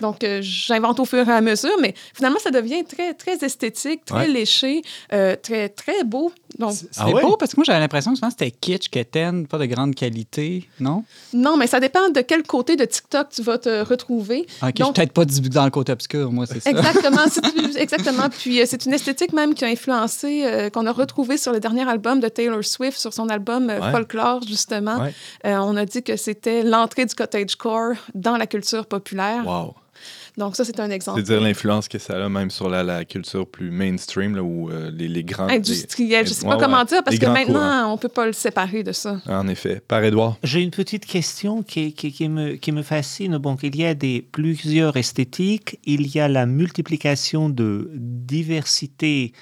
[0.00, 4.04] Donc, que j'invente au fur et à mesure, mais finalement, ça devient très, très esthétique,
[4.04, 4.28] très Ouais.
[4.28, 4.82] léché,
[5.12, 6.32] euh, très, très beau.
[6.58, 7.22] Donc, C'est Ah ouais?
[7.22, 10.68] beau parce que moi, j'avais l'impression que souvent c'était kitsch, quétaine, pas de grande qualité,
[10.80, 11.04] non?
[11.32, 14.40] non, mais ça dépend de quel côté de TikTok tu vas te retrouver.
[14.42, 16.70] Ok, je suis Donc- peut-être pas du- dans le côté obscur, moi, c'est ça.
[16.70, 18.28] Exactement, tu- exactement.
[18.30, 21.60] Puis euh, c'est une esthétique même qui a influencé, euh, qu'on a retrouvé sur le
[21.60, 23.90] dernier album de Taylor Swift, sur son album euh, Ouais.
[23.90, 24.98] Folklore, justement.
[24.98, 25.14] Ouais.
[25.46, 29.44] Euh, on a dit que c'était l'entrée du cottagecore dans la culture populaire.
[29.46, 29.74] Wow.
[30.38, 31.20] Donc ça, c'est un exemple.
[31.20, 34.70] C'est dire l'influence que ça a même sur la, la culture plus mainstream, là, où
[34.70, 35.48] euh, les, les grands.
[35.48, 36.84] Industriel, je les- sais ouais, pas comment ouais.
[36.86, 37.92] dire, parce Les que maintenant, courants.
[37.92, 39.20] on peut pas le séparer de ça.
[39.26, 39.82] En effet.
[39.86, 40.38] Par Édouard.
[40.42, 43.36] J'ai une petite question qui, qui, qui me, qui me fascine.
[43.36, 49.32] Bon, il y a des, plusieurs esthétiques, il y a la multiplication de diversité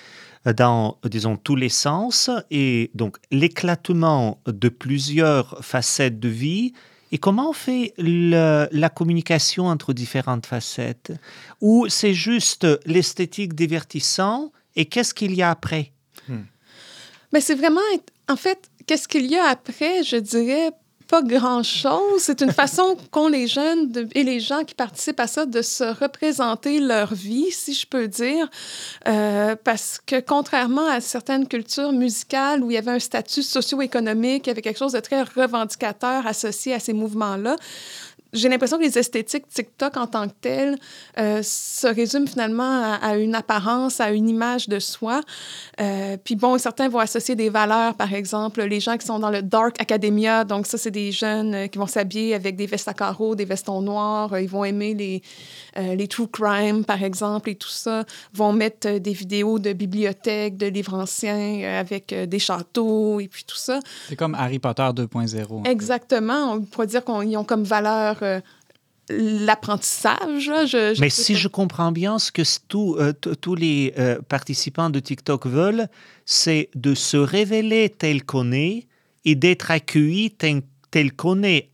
[0.57, 6.73] dans, disons, tous les sens, et donc l'éclatement de plusieurs facettes de vie.
[7.13, 11.13] Et comment on fait le- la communication entre différentes facettes?
[11.61, 15.93] Ou c'est juste l'esthétique divertissant, et qu'est-ce qu'il y a après?
[17.33, 17.81] Mais c'est vraiment,
[18.29, 20.71] en fait, qu'est-ce qu'il y a après, je dirais
[21.11, 22.21] pas grand-chose.
[22.21, 25.83] C'est une façon qu'ont les jeunes et les gens qui participent à ça de se
[26.01, 28.49] représenter leur vie, si je peux dire.
[29.09, 34.47] Euh, parce que contrairement à certaines cultures musicales où il y avait un statut socio-économique,
[34.47, 37.57] il y avait quelque chose de très revendicateur associé à ces mouvements-là,
[38.33, 40.79] j'ai l'impression que les esthétiques TikTok en tant que telles
[41.19, 45.21] euh, se résument finalement à, à une apparence, à une image de soi.
[45.81, 49.31] Euh, puis bon, certains vont associer des valeurs, par exemple, les gens qui sont dans
[49.31, 52.89] le dark academia, donc ça, c'est des jeunes euh, qui vont s'habiller avec des vestes
[52.89, 55.23] à carreaux, des vestons noirs, ils vont aimer les,
[55.77, 60.57] euh, les true crime, par exemple, et tout ça, vont mettre des vidéos de bibliothèques,
[60.57, 63.81] de livres anciens avec des châteaux et puis tout ça.
[64.09, 65.67] C'est comme Harry Potter 2.0.
[65.69, 68.41] Exactement, on pourrait dire qu'ils ont comme valeur euh,
[69.09, 70.49] l'apprentissage.
[70.49, 70.67] là.
[70.67, 74.91] Je- je Mais si je comprends bien, ce que tout, euh, tous les euh, participants
[74.91, 75.89] de TikTok veulent,
[76.25, 78.87] c'est de se révéler tel qu'on est
[79.25, 81.71] et d'être accueilli tel, tel qu'on est.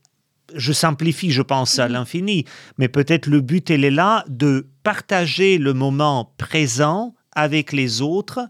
[0.54, 2.44] Je simplifie, je pense, à l'infini,
[2.78, 8.40] mais peut-être le but, elle est là, de partager le moment présent avec les autres,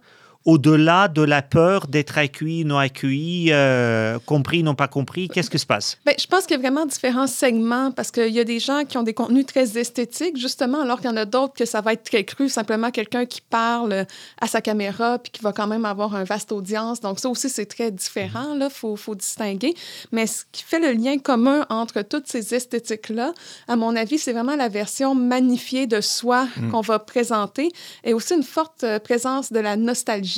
[0.47, 5.29] au-delà de la peur d'être accueilli, non accueilli, euh, compris, non pas compris.
[5.29, 5.99] Qu'est-ce qui se passe?
[6.07, 8.85] Ben, je pense qu'il y a vraiment différents segments parce qu'il y a des gens
[8.85, 11.81] qui ont des contenus très esthétiques, justement, alors qu'il y en a d'autres que ça
[11.81, 14.07] va être très cru, simplement quelqu'un qui parle
[14.41, 17.01] à sa caméra puis qui va quand même avoir un vaste audience.
[17.01, 19.75] Donc, ça aussi, c'est très différent, là, il faut, faut distinguer.
[20.13, 23.35] Mais ce qui fait le lien commun entre toutes ces esthétiques-là,
[23.67, 27.73] à mon avis, c'est vraiment la version magnifiée de soi qu'on va présenter
[28.05, 30.36] et aussi une forte présence de la nostalgie.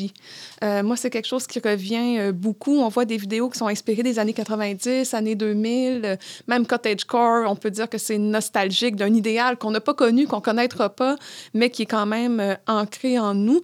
[0.62, 2.78] Euh, moi, c'est quelque chose qui revient euh, beaucoup.
[2.78, 7.50] On voit des vidéos qui sont inspirées des années 90, années 2000, euh, même cottagecore.
[7.50, 11.16] On peut dire que c'est nostalgique d'un idéal qu'on n'a pas connu, qu'on connaîtra pas,
[11.54, 13.62] mais qui est quand même ancré en nous.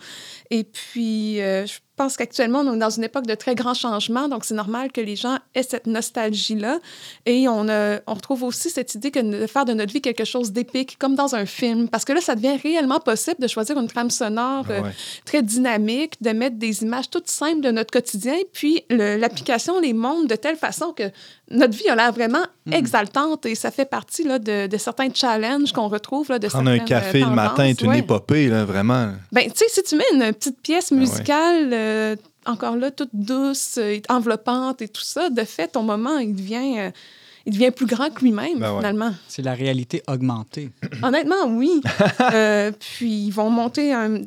[0.51, 4.45] Et puis, je pense qu'actuellement, on est dans une époque de très grands changements, donc
[4.45, 6.79] c'est normal que les gens aient cette nostalgie-là.
[7.27, 10.25] Et on, a- on retrouve aussi cette idée que de faire de notre vie quelque
[10.25, 13.79] chose d'épique, comme dans un film, parce que là, ça devient réellement possible de choisir
[13.79, 14.93] une trame sonore euh, Ah ouais.
[15.25, 19.93] très dynamique, de mettre des images toutes simples de notre quotidien, puis le- l'application les
[19.93, 21.05] montre de telle façon que
[21.51, 22.73] notre vie a l'air vraiment Hmm.
[22.73, 26.31] exaltante et ça fait partie là, de, de certains challenges qu'on retrouve.
[26.31, 27.99] Là, de Prendre un café euh, le matin est une Ouais.
[27.99, 29.11] épopée, là, vraiment.
[29.33, 31.01] Ben, tu sais, si tu mets une petite pièce Ah ouais.
[31.85, 32.17] Euh,
[32.47, 36.79] encore là, toute douce, euh, enveloppante et tout ça, de fait, ton moment, il devient,
[36.79, 36.91] euh,
[37.47, 38.79] il devient plus grand que lui-même, Ben ouais.
[38.79, 39.13] finalement.
[39.29, 40.71] C'est la réalité augmentée.
[41.03, 41.81] Honnêtement, oui.
[42.33, 44.23] Euh, puis ils vont monter un-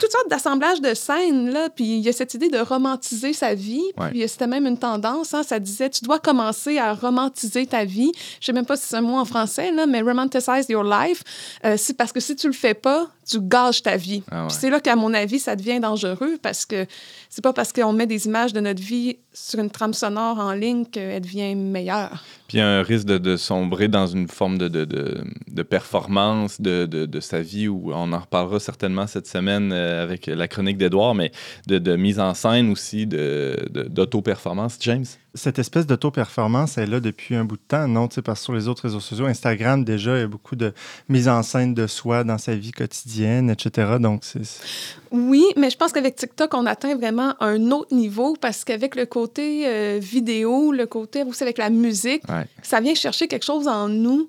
[0.00, 1.68] toutes sortes d'assemblages de scènes, là.
[1.70, 3.82] Puis il y a cette idée de romantiser sa vie.
[3.98, 4.10] Ouais.
[4.10, 8.10] Puis c'était même une tendance, hein, ça disait, tu dois commencer à romantiser ta vie.
[8.40, 11.22] Je sais même pas si c'est un mot en français, là, mais romanticize your life.
[11.64, 14.22] Euh, c'est parce que si tu le fais pas, tu gâches ta vie.
[14.30, 14.48] Ah ouais.
[14.48, 16.86] Puis c'est là qu'à mon avis, ça devient dangereux parce que
[17.28, 20.52] c'est pas parce qu'on met des images de notre vie sur une trame sonore en
[20.52, 22.22] ligne qu'elle devient meilleure.
[22.48, 25.24] Puis il y a un risque de, de sombrer dans une forme de, de, de,
[25.48, 30.02] de performance de, de, de sa vie, où on en reparlera certainement cette semaine euh,
[30.02, 31.32] avec la chronique d'Edouard, mais
[31.66, 34.78] de, mise en scène aussi, d'auto-performance.
[34.80, 35.06] James?
[35.34, 38.06] Cette espèce d'auto-performance est là depuis un bout de temps, non?
[38.06, 40.56] Tu sais, parce que sur les autres réseaux sociaux, Instagram, déjà, il y a beaucoup
[40.56, 40.74] de
[41.08, 43.96] mise en scène de soi dans sa vie quotidienne, etc.
[43.98, 44.44] Donc, c'est...
[44.44, 44.62] c'est-
[45.10, 49.06] Oui, mais je pense qu'avec TikTok, on atteint vraiment un autre niveau parce qu'avec le
[49.06, 52.44] côté euh, vidéo, le côté aussi avec la musique, Ouais.
[52.62, 54.28] ça vient chercher quelque chose en nous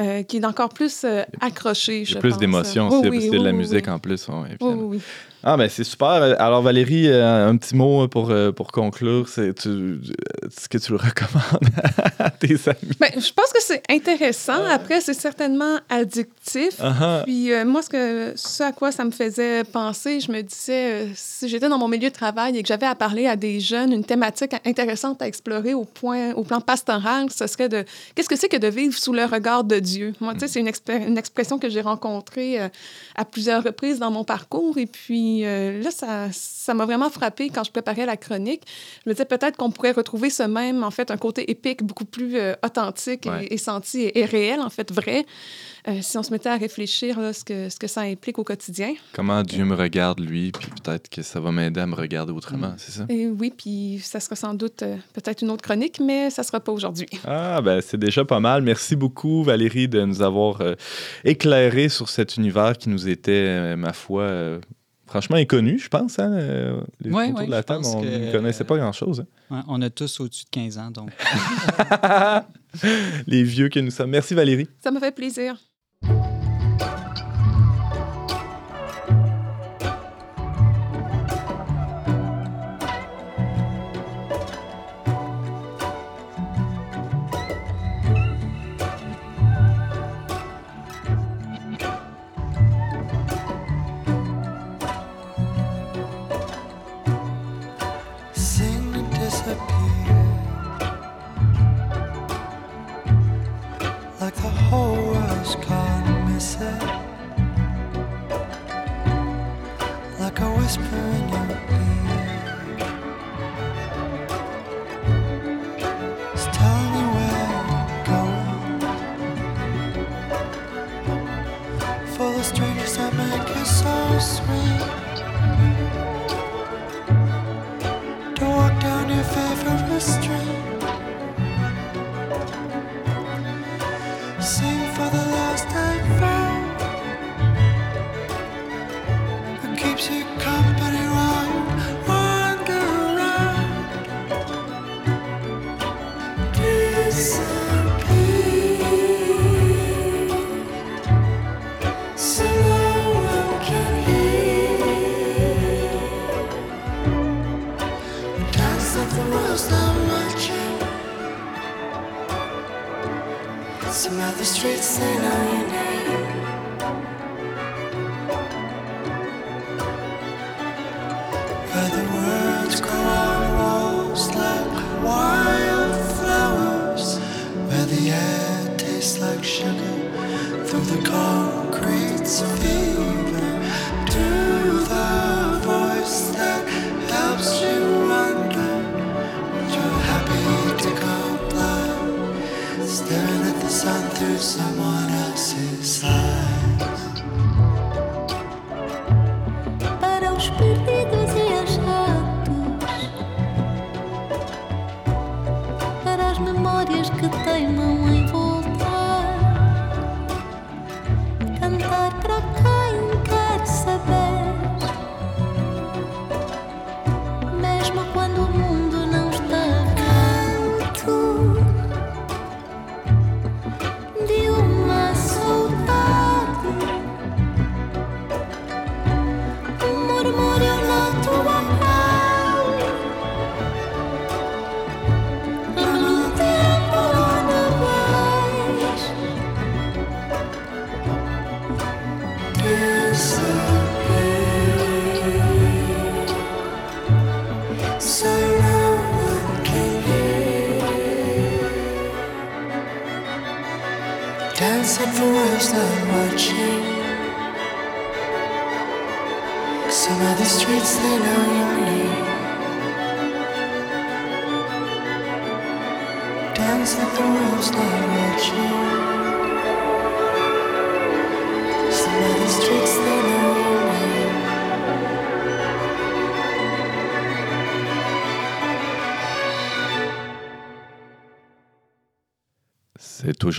[0.00, 2.38] euh, qui est encore plus euh, accroché, Il y je a plus pense.
[2.38, 3.92] d'émotion Oui, aussi, oui, parce qu'il y a de la oui, musique oui.
[3.92, 4.26] en plus.
[4.28, 4.82] ouais, Oui, évidemment.
[4.82, 5.00] oui, oui.
[5.42, 6.08] Ah, ben c'est super.
[6.38, 9.26] Alors, Valérie, euh, un petit mot pour, euh, pour conclure.
[9.28, 9.98] C'est, tu,
[10.44, 11.68] est-ce que tu le recommandes
[12.18, 12.92] à tes amis?
[13.00, 14.62] Ben, je pense que c'est intéressant.
[14.70, 16.78] Après, c'est certainement addictif.
[16.78, 17.24] Uh-huh.
[17.24, 20.92] Puis euh, moi, ce, que, ce à quoi ça me faisait penser, je me disais,
[20.92, 23.60] euh, si j'étais dans mon milieu de travail et que j'avais à parler à des
[23.60, 28.28] jeunes, une thématique intéressante à explorer au, point, au plan pastoral, ce serait de qu'est-ce
[28.28, 30.12] que c'est que de vivre sous le regard de Dieu?
[30.20, 32.68] Moi, tu sais, c'est une, expé- une expression que j'ai rencontrée euh,
[33.16, 34.76] à plusieurs reprises dans mon parcours.
[34.76, 38.62] Et puis euh, là, ça ça m'a vraiment frappé quand je préparais la chronique.
[39.04, 42.04] Je me disais peut-être qu'on pourrait retrouver ce même, en fait, un côté épique beaucoup
[42.04, 43.46] plus euh, authentique Ouais.
[43.46, 45.24] et, et senti et, et réel, en fait, vrai,
[45.88, 48.44] euh, si on se mettait à réfléchir là, ce, que, ce que ça implique au
[48.44, 48.94] quotidien.
[49.14, 52.36] Comment Dieu me regarde, lui, puis peut-être que ça va m'aider à me regarder Mm.
[52.36, 53.06] autrement, c'est ça?
[53.08, 56.72] Et oui, puis ça sera sans doute peut-être une autre chronique, mais ça sera pas
[56.72, 57.08] aujourd'hui.
[57.26, 58.62] Ah, ben c'est déjà pas mal.
[58.62, 60.60] Merci beaucoup, Valérie, de nous avoir
[61.24, 64.60] éclairé sur cet univers qui nous était, ma foi,
[65.10, 66.18] franchement inconnu, je pense.
[66.18, 66.32] Hein?
[66.32, 69.24] euh, les Ouais, autour ouais, de la table, on ne connaissait pas grand-chose.
[69.50, 71.10] Ouais, on a tous au-dessus de 15 ans, donc.
[72.02, 72.44] hein.
[73.26, 74.10] les vieux que nous sommes.
[74.10, 74.68] Merci, Valérie.
[74.82, 75.56] Ça me fait plaisir.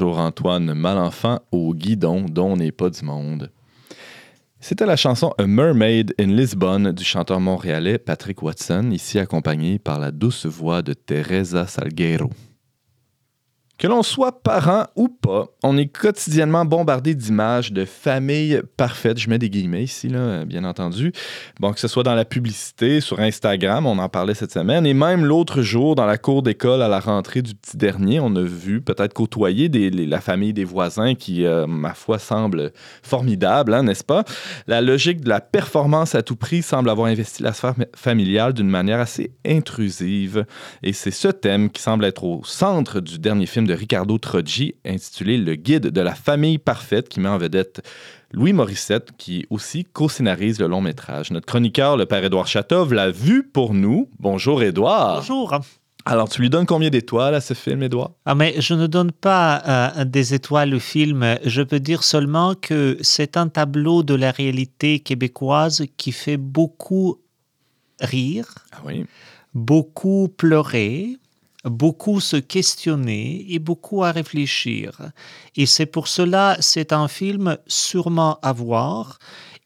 [0.02, 3.52] Toujours Antoine Malenfant au guidon dont on n'est pas du monde.
[4.60, 10.00] C'était la chanson A Mermaid in Lisbon du chanteur montréalais Patrick Watson, ici accompagné par
[10.00, 12.32] la douce voix de Teresa Salguero.
[13.82, 19.18] Que l'on soit parent ou pas, on est quotidiennement bombardé d'images de familles parfaites.
[19.18, 20.08] Je mets des guillemets ici,
[20.46, 21.12] bien entendu.
[21.60, 24.94] Bon, que ce soit dans la publicité, sur Instagram, on en parlait cette semaine, et
[24.94, 28.44] même l'autre jour, dans la cour d'école à la rentrée du petit dernier, on a
[28.44, 34.04] vu peut-être côtoyer la famille des voisins qui, euh, ma foi, semble formidable, hein, n'est-ce
[34.04, 34.26] pas?
[34.68, 38.70] La logique de la performance à tout prix semble avoir investi la sphère familiale d'une
[38.70, 40.46] manière assez intrusive.
[40.84, 44.76] Et c'est ce thème qui semble être au centre du dernier film de Ricardo Troggi,
[44.86, 47.82] intitulé Le guide de la famille parfaite, qui met en vedette
[48.32, 51.32] Louis Morissette, qui aussi co-scénarise le long métrage.
[51.32, 54.10] Notre chroniqueur, le père Édouard Chatov, l'a vu pour nous.
[54.20, 55.18] Bonjour, Édouard.
[55.20, 55.60] Bonjour.
[56.06, 58.12] Alors, tu lui donnes combien d'étoiles à ce film, Édouard?
[58.26, 59.62] Ah, mais je ne donne pas
[60.00, 61.38] euh, des étoiles au film.
[61.46, 67.20] Je peux dire seulement que c'est un tableau de la réalité québécoise qui fait beaucoup
[68.00, 69.06] rire, Ah oui.
[69.54, 71.18] beaucoup pleurer,
[71.66, 75.12] beaucoup se questionner et beaucoup à réfléchir.
[75.56, 79.20] Et c'est pour cela, c'est un film sûrement à voir.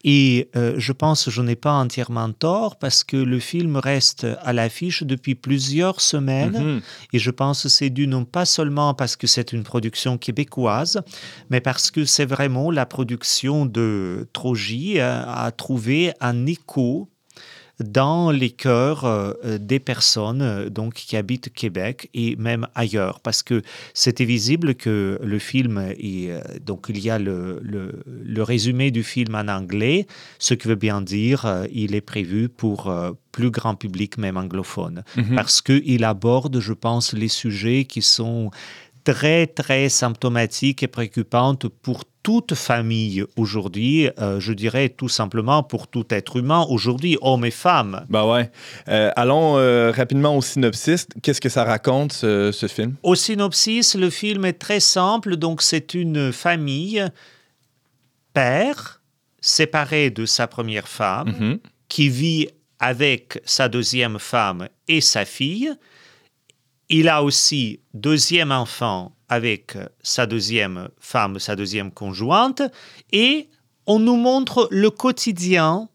[0.07, 4.27] Et euh, je pense que je n'ai pas entièrement tort parce que le film reste
[4.43, 6.75] à l'affiche depuis plusieurs semaines.
[6.75, 6.81] Mhm.
[7.13, 11.01] Et je pense que c'est dû non pas seulement parce que c'est une production québécoise,
[11.49, 17.09] mais parce que c'est vraiment la production de Trogy euh, a trouvé un écho
[17.79, 23.19] dans les cœurs euh, euh, des personnes euh, donc qui habitent Québec et même ailleurs.
[23.19, 23.61] Parce que
[23.93, 26.31] c'était visible que le film est,
[26.65, 30.07] donc il y a le, le, le résumé du film en anglais.
[30.39, 32.93] Ce qui veut bien dire il est prévu pour
[33.31, 35.03] plus grand public même anglophone.
[35.17, 35.35] Mhm.
[35.35, 38.51] parce qu'il aborde je pense les sujets qui sont
[39.05, 45.87] très très symptomatiques et préoccupantes pour toute famille aujourd'hui, euh, je dirais tout simplement pour
[45.87, 48.03] tout être humain aujourd'hui, hommes et femmes.
[48.09, 48.49] Ben ouais.
[48.87, 51.07] Euh, allons euh, rapidement au synopsis.
[51.21, 52.95] Qu'est-ce que ça raconte, ce, ce film?
[53.03, 57.05] Au synopsis, le film est très simple, donc c'est une famille,
[58.33, 59.01] père,
[59.39, 61.59] séparé de sa première femme, Mhm.
[61.87, 62.47] qui vit
[62.79, 65.71] avec sa deuxième femme et sa fille.
[66.89, 72.61] Il a aussi deuxième enfant avec sa deuxième femme, sa deuxième conjointe,
[73.11, 73.49] et
[73.87, 75.89] on nous montre le quotidien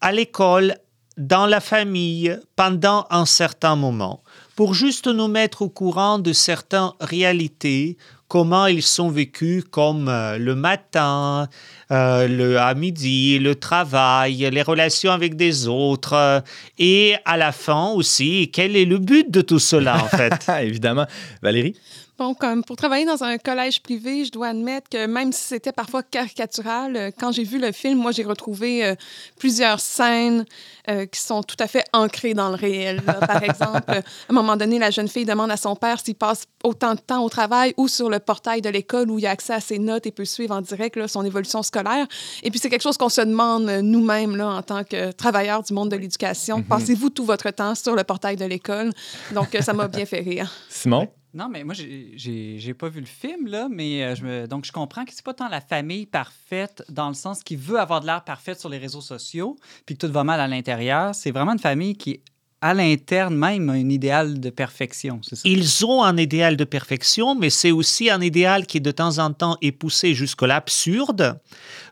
[0.00, 0.76] à l'école,
[1.16, 4.22] dans la famille, pendant un certain moment,
[4.54, 7.96] pour juste nous mettre au courant de certaines réalités,
[8.28, 11.48] comment ils sont vécus comme euh, le matin,
[11.90, 16.40] euh, le à midi, le travail, les relations avec des autres, euh,
[16.78, 20.50] et à la fin aussi, quel est le but de tout cela en fait?
[20.62, 21.06] Évidemment.
[21.42, 21.76] Valérie?
[22.18, 25.72] Bon, comme pour travailler dans un collège privé, je dois admettre que même si c'était
[25.72, 28.94] parfois caricatural, euh, quand j'ai vu le film, moi, j'ai retrouvé euh,
[29.38, 30.46] plusieurs scènes
[30.88, 33.02] euh, qui sont tout à fait ancrées dans le réel.
[33.06, 33.14] là.
[33.14, 36.46] Par exemple, à un moment donné, la jeune fille demande à son père s'il passe
[36.64, 39.52] autant de temps au travail ou sur le portail de l'école où il a accès
[39.52, 42.06] à ses notes et peut suivre en direct là, son évolution scolaire.
[42.42, 45.74] Et puis, c'est quelque chose qu'on se demande nous-mêmes là, en tant que travailleurs du
[45.74, 46.62] monde de l'éducation.
[46.62, 48.90] Passez-vous tout votre temps sur le portail de l'école?
[49.32, 50.50] Donc, ça m'a bien fait rire.
[50.70, 51.08] Simon?
[51.36, 55.04] Non, mais moi, j'ai- pas vu le film, là, mais euh, je donc je comprends
[55.04, 58.24] que c'est pas tant la famille parfaite dans le sens qui veut avoir de l'air
[58.24, 61.14] parfaite sur les réseaux sociaux, puis que tout va mal à l'intérieur.
[61.14, 62.20] C'est vraiment une famille qui,
[62.60, 65.20] à l'interne même, un idéal de perfection?
[65.44, 69.32] Ils ont un idéal de perfection, mais c'est aussi un idéal qui de temps en
[69.32, 71.38] temps est poussé jusqu'à l'absurde,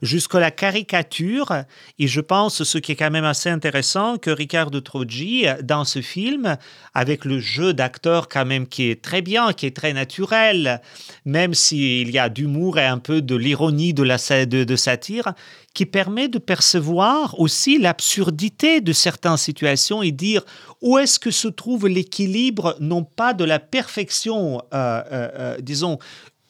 [0.02, 1.52] jusqu'à la caricature.
[1.98, 6.00] Et je pense, ce qui est quand même assez intéressant, que Ricardo Troggi, dans ce
[6.00, 6.56] film,
[6.94, 10.80] avec le jeu d'acteur quand même qui est très bien, qui est très naturel,
[11.24, 15.34] même s'il y a d'humour et un peu de l'ironie de, la, de satire,
[15.74, 20.42] qui permet de percevoir aussi l'absurdité de certaines situations et dire
[20.80, 25.98] où est-ce que se trouve l'équilibre, non pas de la perfection, euh, euh, euh, disons,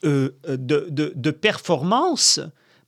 [0.03, 2.39] de, de- de performance,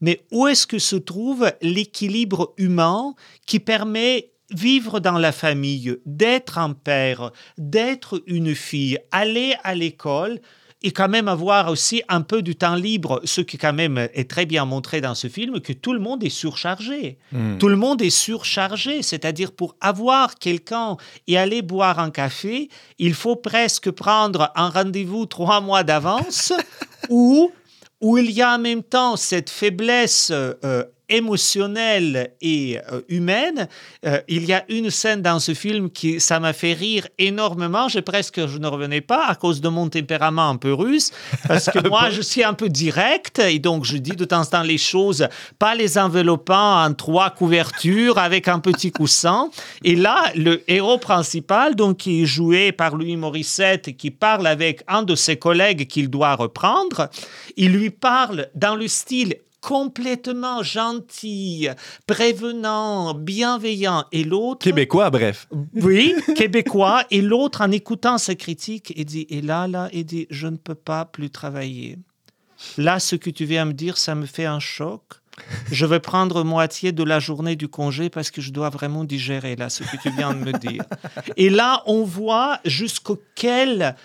[0.02, 3.16] mais où est-ce que se trouve l'équilibre humain
[3.48, 10.40] qui permet vivre dans la famille, d'être un père, d'être une fille, aller à l'école
[10.84, 14.30] et quand même avoir aussi un peu du temps libre, ce qui quand même est
[14.30, 17.18] très bien montré dans ce film, que tout le monde est surchargé.
[17.60, 20.98] Tout le monde est surchargé, c'est-à-dire pour avoir quelqu'un
[21.28, 22.70] et aller boire un café,
[23.00, 26.54] il faut presque prendre un rendez-vous trois mois d'avance
[27.10, 27.52] ou
[28.00, 33.68] où il y a en même temps cette faiblesse euh, émotionnelle et euh, humaine.
[34.06, 37.88] Euh, il y a une scène dans ce film qui ça m'a fait rire énormément.
[37.88, 41.12] J'ai presque je ne revenais pas à cause de mon tempérament un peu russe
[41.48, 44.46] parce que moi je suis un peu direct et donc je dis de temps en
[44.46, 45.28] temps les choses
[45.60, 49.50] pas les enveloppant en trois couvertures avec un petit coussin.
[49.84, 54.84] Et là le héros principal donc qui est joué par Louis Morissette qui parle avec
[54.88, 57.10] un de ses collègues qu'il doit reprendre,
[57.56, 61.68] il lui parle dans le style complètement gentil,
[62.06, 64.64] prévenant, bienveillant, et l'autre...
[64.64, 65.48] Québécois, bref.
[65.76, 70.28] Oui, québécois, et l'autre, en écoutant sa critique, il dit, et là, là, il dit,
[70.30, 71.98] je ne peux pas plus travailler.
[72.78, 75.02] Là, ce que tu viens me dire, ça me fait un choc.
[75.72, 79.56] Je vais prendre moitié de la journée du congé parce que je dois vraiment digérer
[79.56, 80.84] là ce que tu viens de me dire.
[81.36, 83.96] Et là, on voit jusqu'au quel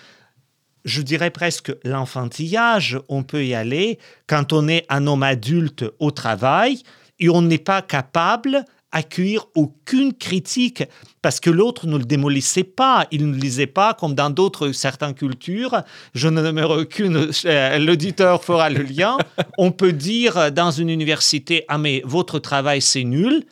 [0.85, 6.11] je dirais presque l'enfantillage, on peut y aller quand on est un homme adulte au
[6.11, 6.83] travail
[7.19, 10.83] et on n'est pas capable accueillir aucune critique
[11.21, 15.15] parce que l'autre ne le démolissait pas, il ne lisait pas comme dans d'autres certaines
[15.15, 15.81] cultures.
[16.13, 19.17] Je ne me aucune, euh, l'auditeur fera le lien.
[19.57, 23.43] On peut dire dans une université ah mais votre travail c'est nul.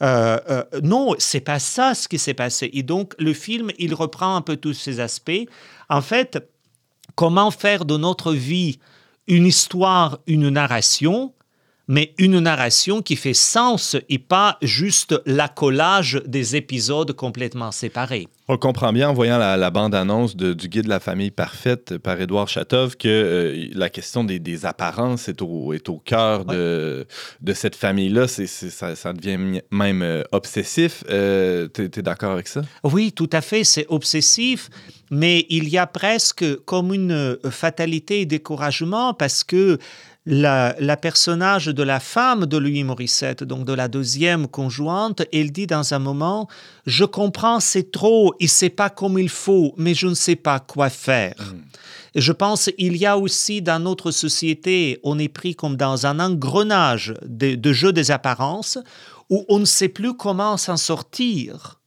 [0.00, 2.70] Euh, euh, non, c'est pas ça ce qui s'est passé.
[2.72, 5.46] Et donc le film il reprend un peu tous ces aspects.
[5.90, 6.38] En fait,
[7.18, 8.78] comment faire de notre vie
[9.26, 11.34] une histoire, une narration,
[11.88, 18.28] mais une narration qui fait sens et pas juste l'accolage des épisodes complètement séparés.
[18.46, 22.20] On le comprend bien en voyant la, bande-annonce du guide de la famille parfaite par
[22.20, 27.06] Édouard Chatov que euh, la question des, apparences est au, est au cœur de,
[27.40, 28.26] de cette famille-là.
[28.28, 31.04] Ça, devient même euh, obsessif.
[31.10, 32.62] Euh, tu es d'accord avec ça?
[32.84, 33.64] Oui, tout à fait.
[33.64, 34.70] C'est obsessif
[35.10, 39.78] mais il y a presque comme une fatalité et découragement parce que
[40.26, 45.66] la, personnage de la femme de Louis Morissette, donc de la deuxième conjointe, elle dit
[45.66, 46.48] dans un moment
[46.86, 50.60] Je comprends, c'est trop, il sait pas comme il faut, mais je ne sais pas
[50.60, 51.34] quoi faire.
[51.38, 51.62] Mm.
[52.14, 56.06] Et je pense il y a aussi dans notre société, on est pris comme dans
[56.06, 58.78] un engrenage de, de jeu des apparences
[59.30, 61.80] où on ne sait plus comment s'en sortir.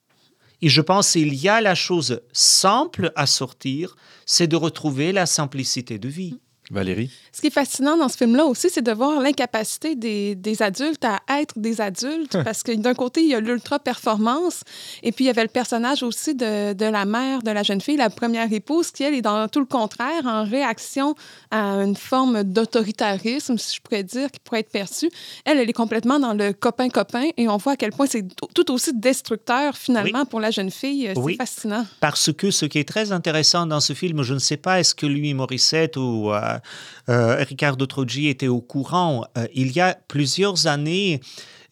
[0.61, 5.25] Et je pense qu'il y a la chose simple à sortir, c'est de retrouver la
[5.25, 6.39] simplicité de vie.
[6.71, 7.11] Valérie?
[7.33, 11.03] Ce qui est fascinant dans ce film-là aussi, c'est de voir l'incapacité des, des, adultes
[11.03, 14.61] à être des adultes, parce que d'un côté, il y a l'ultra-performance,
[15.03, 17.81] et puis il y avait le personnage aussi de, de, la mère de la jeune
[17.81, 21.13] fille, la première épouse, qui, elle, est dans tout le contraire, en réaction
[21.51, 25.09] à une forme d'autoritarisme, si je pourrais dire, qui pourrait être perçue.
[25.43, 28.71] Elle, elle est complètement dans le copain-copain, et on voit à quel point c'est tout
[28.71, 31.11] aussi destructeur, finalement, pour la jeune fille.
[31.13, 31.85] C'est fascinant.
[31.99, 34.95] Parce que ce qui est très intéressant dans ce film, je ne sais pas, est-ce
[34.95, 36.31] que lui, Morissette ou...
[36.31, 36.59] Euh,
[37.07, 39.25] Ricardo Troggi était au courant.
[39.37, 41.21] Euh, il y a plusieurs années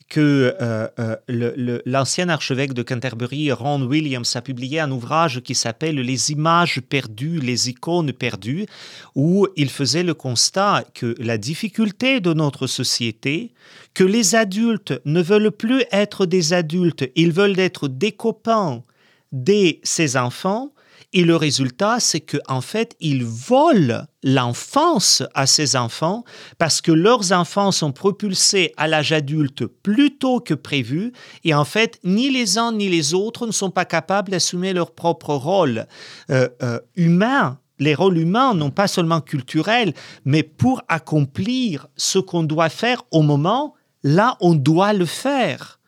[0.07, 6.31] que euh, l'ancien archevêque de Canterbury, Ron Williams, a publié un ouvrage qui s'appelle Les
[6.31, 8.65] images perdues, les icônes perdues,
[9.13, 13.51] où il faisait le constat que la difficulté de notre société,
[13.93, 18.81] que les adultes ne veulent plus être des adultes, ils veulent être des copains
[19.31, 20.71] de ces enfants,
[21.12, 26.24] et le résultat, c'est qu'en en fait, ils volent l'enfance à ces enfants
[26.60, 31.12] parce que leurs enfants sont propulsés à l'âge adulte plus tôt que prévu.
[31.43, 34.91] Et en fait, ni les uns ni les autres ne sont pas capables d'assumer leur
[34.91, 35.88] propre rôle
[36.30, 39.93] euh, euh, humain les rôles humains, non pas seulement culturels,
[40.26, 45.78] mais pour accomplir ce qu'on doit faire au moment, là, on doit le faire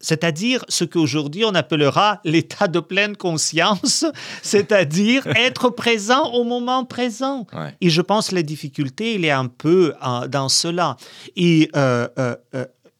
[0.00, 4.04] c'est-à-dire ce qu'aujourd'hui on appellera l'état de pleine conscience,
[4.42, 7.46] c'est-à-dire être présent au moment présent.
[7.80, 10.96] Et je pense que la difficulté, il est un peu euh, dans cela.
[11.36, 12.36] Et euh, euh,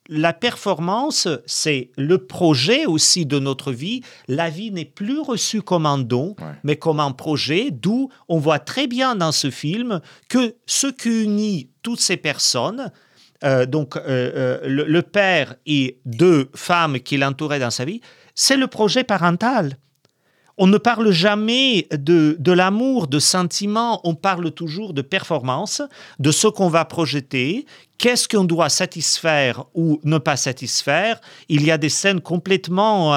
[0.09, 4.03] la performance, c'est le projet aussi de notre vie.
[4.27, 6.35] La vie n'est plus reçue comme un don,
[6.65, 11.25] mais comme un projet, d'où on voit très bien dans ce film que ce qui
[11.25, 12.91] unit toutes ces personnes,
[13.45, 18.01] euh, donc euh, euh, le, père et deux femmes qui l'entouraient dans sa vie,
[18.35, 19.77] c'est le projet parental.
[20.61, 25.83] On ne parle jamais de, de l'amour, de sentiments, on parle toujours de performance,
[26.19, 27.65] de ce qu'on va projeter,
[27.97, 31.21] qu'est-ce qu'on doit satisfaire ou ne pas satisfaire.
[31.49, 33.15] Il y a des scènes complètement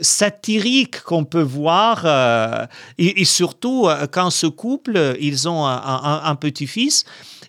[0.00, 7.04] satiriques qu'on peut voir, et, surtout quand ce couple, ils ont un petit-fils,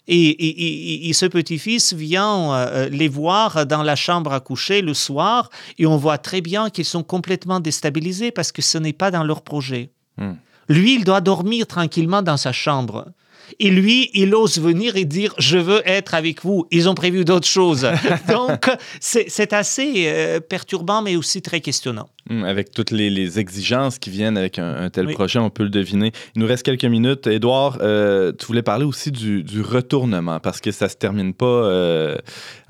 [0.08, 5.50] et, ce petit-fils vient euh, les voir dans la chambre à coucher le soir
[5.80, 9.24] et on voit très bien qu'ils sont complètement déstabilisés parce que ce n'est pas dans
[9.24, 9.90] leur projet.
[10.18, 10.34] Hmm.
[10.70, 13.08] Lui, il doit dormir tranquillement dans sa chambre.
[13.60, 16.66] Et lui, il ose venir et dire Je veux être avec vous.
[16.72, 17.88] Ils ont prévu d'autres choses.
[18.28, 22.10] Donc, c'est c'est assez euh, perturbant, mais aussi très questionnant.
[22.28, 25.14] Hum, Avec toutes les, les exigences qui viennent avec un, un tel Oui.
[25.14, 26.12] projet, on peut le deviner.
[26.36, 27.28] Il nous reste quelques minutes.
[27.28, 31.46] Édouard, euh, tu voulais parler aussi du, du retournement parce que ça se termine pas.
[31.46, 32.16] euh,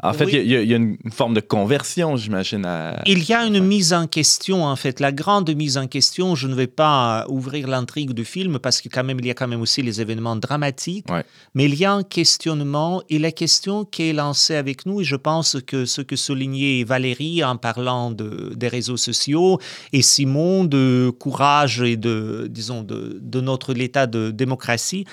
[0.04, 0.32] En fait, Oui.
[0.44, 2.66] il y a- il y, a une forme de conversion, j'imagine.
[2.66, 3.02] À...
[3.06, 6.36] Il y a une mise en question, en fait, la grande mise en question.
[6.36, 9.32] Je ne vais pas euh, ouvrir l'intrigue du film parce que quand même, il y
[9.32, 11.10] a quand même aussi les événements dramatiques.
[11.10, 11.24] Ouais.
[11.54, 15.06] Mais il y a un questionnement et la question qui est lancée avec nous, et
[15.06, 19.45] je pense que ce que soulignait Valérie en parlant de, des réseaux sociaux
[19.94, 25.06] et Simon de courage et de, disons, de, de notre état de démocratie,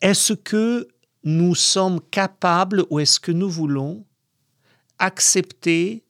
[0.00, 0.88] est-ce que
[1.24, 4.04] nous sommes capables ou est-ce que nous voulons
[4.98, 6.04] accepter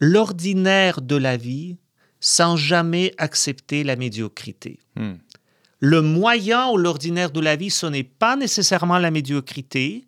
[0.00, 1.76] l'ordinaire de la vie
[2.20, 4.78] sans jamais accepter la médiocrité?
[4.96, 5.14] Hmm.
[5.80, 10.06] Le moyen ou l'ordinaire de la vie, ce n'est pas nécessairement la médiocrité.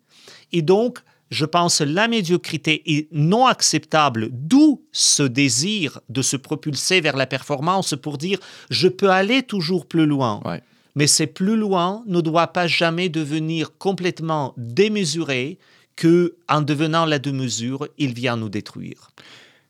[0.51, 0.99] Et donc,
[1.29, 7.27] je pense la médiocrité est non acceptable, d'où ce désir de se propulser vers la
[7.27, 10.41] performance pour dire je peux aller toujours plus loin.
[10.45, 10.61] Ouais.
[10.95, 15.59] Mais ces plus loin ne doit pas jamais devenir complètement démesuré
[15.95, 19.11] que en devenant la démesure, il vient nous détruire.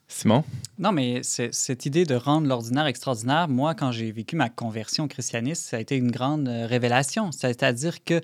[0.10, 0.46] Simon?
[0.80, 5.04] Non, mais c'est- cette idée de rendre l'ordinaire extraordinaire, moi, quand j'ai vécu ma conversion
[5.04, 7.32] au christianisme, ça a été une grande euh, révélation.
[7.34, 8.22] C'est-à-dire que, euh,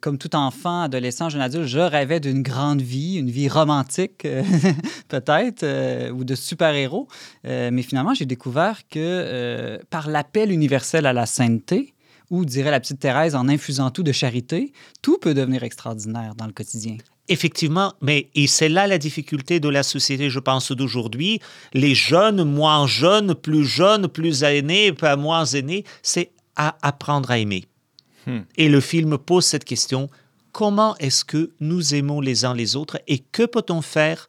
[0.00, 4.42] comme tout enfant, adolescent, jeune adulte, je rêvais d'une grande vie, une vie romantique, euh,
[5.08, 7.08] peut-être, euh, ou de super-héros.
[7.46, 11.94] Euh, mais finalement, j'ai découvert que euh, par l'appel universel à la sainteté,
[12.30, 14.72] ou dirait la petite Thérèse, en infusant tout de charité,
[15.02, 16.96] tout peut devenir extraordinaire dans le quotidien.
[17.28, 21.40] Effectivement, mais et c'est là la difficulté de la société, je pense, d'aujourd'hui.
[21.72, 27.38] Les jeunes, moins jeunes, plus jeunes, plus aînés, pas moins aînés, c'est à apprendre à
[27.38, 27.64] aimer.
[28.26, 28.40] Hmm.
[28.56, 30.08] Et le film pose cette question
[30.52, 34.28] comment est-ce que nous aimons les uns les autres et que peut-on faire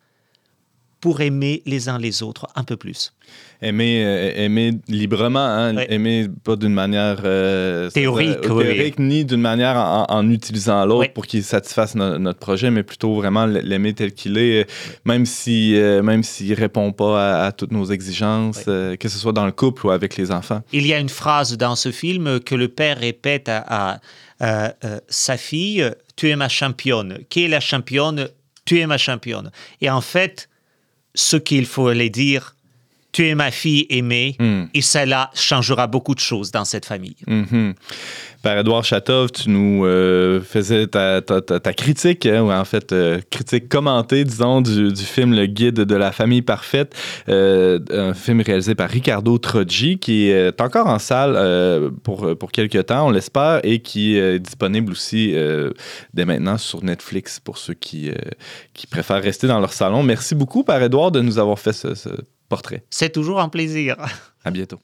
[1.06, 3.14] pour aimer les uns les autres un peu plus
[3.62, 5.86] Aimer, euh, aimer librement, hein, Ouais.
[5.94, 8.94] aimer pas d'une manière euh, Théorique, oui.
[8.98, 11.10] ni d'une manière en, en utilisant l'autre Ouais.
[11.14, 14.66] pour qu'il satisfasse no- notre projet, mais plutôt vraiment l'aimer tel qu'il est, euh,
[15.06, 18.98] même si euh, même s'il répond pas à, à toutes nos exigences, Ouais.
[19.00, 20.62] que ce soit dans le couple ou avec les enfants.
[20.74, 24.00] Il y a une phrase dans ce film que le père répète à,
[25.08, 27.20] sa fille Tu es ma championne.
[27.30, 28.28] Qui est la championne?
[28.66, 29.52] Tu es ma championne.
[29.82, 30.50] Et en fait,
[31.16, 32.55] ce qu'il faut aller dire
[33.16, 34.36] Tu es ma fille aimée.
[34.40, 34.64] Hmm.
[34.74, 37.16] Et cela changera beaucoup de choses dans cette famille.
[37.28, 37.74] Mhm.
[38.44, 42.66] Père Édouard Chatov, tu nous euh, faisais ta, ta- ta- ta critique, hein, ou en
[42.66, 46.94] fait, euh, critique commentée, disons, du, du film Le Guide de la famille parfaite,
[47.30, 52.86] euh, un film réalisé par Ricardo Troggi, qui est encore en salle pour, pour quelques
[52.88, 55.34] temps, on l'espère, et qui est disponible aussi
[56.14, 58.12] dès maintenant sur Netflix pour ceux qui,
[58.74, 60.04] qui préfèrent rester dans leur salon.
[60.04, 62.10] Merci beaucoup, Père Édouard, de nous avoir fait ce, ce
[62.50, 62.86] portrait.
[62.90, 63.98] C'est toujours un plaisir.
[64.46, 64.80] À bientôt.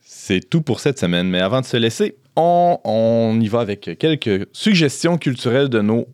[0.00, 3.98] C'est tout pour cette semaine, mais avant de se laisser, on, on y va avec
[3.98, 6.06] quelques suggestions culturelles de nos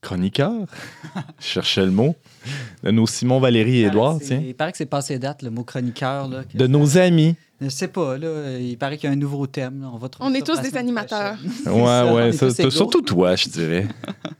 [0.00, 0.66] chroniqueurs.
[1.40, 2.14] Je cherchais le mot.
[2.82, 4.18] De nos Simon, Valérie et Édouard.
[4.30, 6.28] Il paraît que c'est passé date, le mot chroniqueur.
[6.28, 7.36] Là, De nos amis.
[7.60, 9.80] Je sais pas, là, il paraît qu'il y a un nouveau thème.
[9.82, 9.90] là.
[9.92, 11.36] On, va trouver On ça est tous des animateurs.
[11.66, 13.88] Ouais, ça, ouais, ça- ça- surtout toi, je dirais.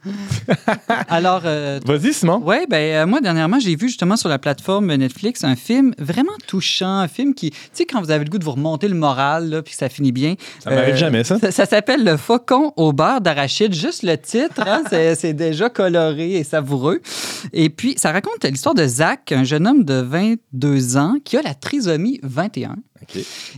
[1.09, 2.41] Alors, euh, Vas-y, Simon.
[2.45, 6.33] Oui, ben euh, moi, dernièrement, j'ai vu justement sur la plateforme Netflix un film vraiment
[6.47, 8.95] touchant, un film qui, tu sais, quand vous avez le goût de vous remonter le
[8.95, 10.35] moral, là, puis que ça finit bien.
[10.63, 11.39] Ça m'arrive jamais, ça.
[11.39, 13.75] Ça, ça s'appelle Le Faucon au beurre d'arachide.
[13.75, 17.01] Juste le titre, hein, c'est, c'est déjà coloré et savoureux.
[17.53, 21.43] Et puis, ça raconte l'histoire de Zach, un jeune homme de 22 ans qui a
[21.43, 22.77] la trisomie 21.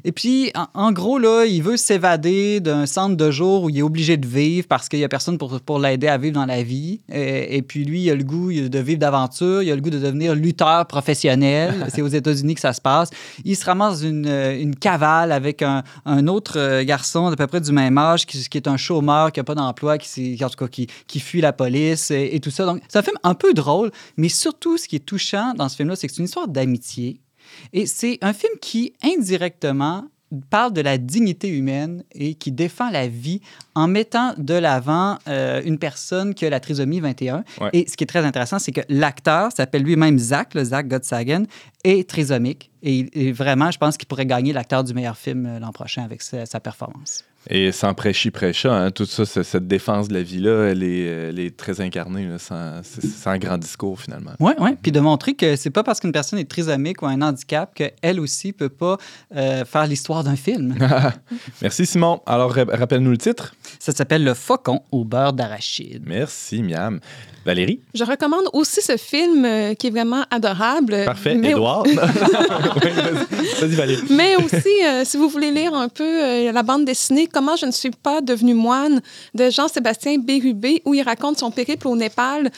[0.04, 3.78] Et puis, en, en gros, là, il veut s'évader d'un centre de jour où il
[3.78, 6.46] est obligé de vivre parce qu'il n'y a personne pour, pour l'aider à vivre dans
[6.46, 7.00] la vie.
[7.12, 9.90] Et, et puis, lui, il a le goût de vivre d'aventure, il a le goût
[9.90, 11.86] de devenir lutteur professionnel.
[11.92, 13.10] C'est aux États-Unis que ça se passe.
[13.44, 17.46] Il se ramasse une, euh, une cavale avec un, un autre euh, garçon d'à peu
[17.46, 20.48] près du même âge qui, qui est un chômeur, qui n'a pas d'emploi, qui, en
[20.48, 22.64] tout cas, qui, qui fuit la police et, et tout ça.
[22.64, 25.76] Donc, c'est un film un peu drôle, mais surtout, ce qui est touchant dans ce
[25.76, 27.20] film-là, c'est que c'est une histoire d'amitié.
[27.72, 30.04] Et c'est un film qui, indirectement,
[30.48, 33.40] parle de la dignité humaine et qui défend la vie
[33.74, 37.44] en mettant de l'avant euh, une personne qui a la trisomie 21.
[37.60, 37.70] Ouais.
[37.72, 41.44] Et ce qui est très intéressant, c'est que l'acteur s'appelle lui-même Zach, le Zach Gottsagen,
[41.84, 42.70] est trisomique.
[42.82, 46.22] Et, vraiment, je pense qu'il pourrait gagner l'acteur du meilleur film euh, l'an prochain avec
[46.22, 47.24] sa, sa performance.
[47.48, 51.04] Et sans prêchi prêcha, hein, tout ça, ce- cette défense de la vie-là, elle est,
[51.04, 52.82] elle est très incarnée, là, sans,
[53.38, 54.32] grand discours finalement.
[54.40, 54.70] Oui, oui.
[54.82, 57.74] Puis de montrer que c'est pas parce qu'une personne est trisomique ou a un handicap
[57.74, 58.98] qu'elle aussi peut pas
[59.34, 60.76] euh, faire l'histoire d'un film.
[61.62, 62.20] Merci Simon.
[62.26, 63.54] Alors, ra- rappelle-nous le titre.
[63.78, 66.02] Ça s'appelle Le Faucon au beurre d'arachide.
[66.06, 67.00] Merci Miam.
[67.44, 67.80] Valérie?
[67.94, 71.04] Je recommande aussi ce film euh, qui est vraiment adorable.
[71.04, 71.34] Parfait.
[71.34, 71.84] Mais- Édouard?
[72.82, 72.90] Oui,
[73.60, 73.74] vas-y.
[73.74, 74.02] Valérie.
[74.10, 77.66] Mais aussi, euh, si vous voulez lire un peu euh, la bande dessinée Comment je
[77.66, 79.00] ne suis pas devenu moine
[79.34, 82.50] de Jean-Sébastien Bérubé, où il raconte son périple au Népal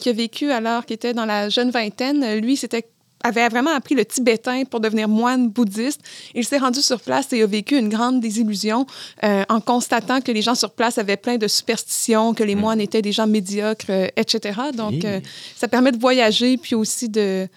[0.00, 2.38] qu'il a vécu alors qu'il était dans la jeune vingtaine.
[2.40, 2.84] Lui, c'était
[3.22, 6.00] avait vraiment appris le tibétain pour devenir moine bouddhiste.
[6.34, 8.86] Il s'est rendu sur place et a vécu une grande désillusion
[9.24, 12.80] euh, en constatant que les gens sur place avaient plein de superstitions, que les moines
[12.80, 14.60] étaient des gens médiocres, euh, etc.
[14.74, 15.20] Donc, euh,
[15.56, 17.48] ça permet de voyager puis aussi de,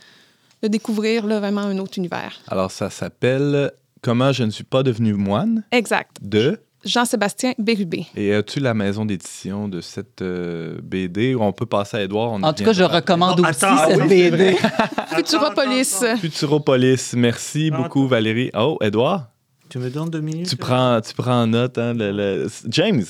[0.62, 2.40] de découvrir là, vraiment un autre univers.
[2.48, 3.72] Alors, ça s'appelle
[4.04, 6.18] Comment je ne suis pas devenu moine Exact.
[6.22, 6.60] de.
[6.86, 8.06] Jean-Sébastien Bérubé.
[8.16, 12.32] Et as-tu la maison d'édition de cette euh, BD où on peut passer à Édouard?
[12.34, 14.56] En tout cas, je recommande Non, aussi attends, cette oui, BD.
[15.16, 16.04] Futuropolis.
[16.20, 17.14] Futuropolis.
[17.16, 18.52] Merci beaucoup, Valérie.
[18.56, 19.30] Oh, Édouard,
[19.74, 20.48] Tu me donnes deux minutes?
[20.50, 21.80] Tu prends, tu prends en note.
[21.80, 23.02] Hein, le, le- James,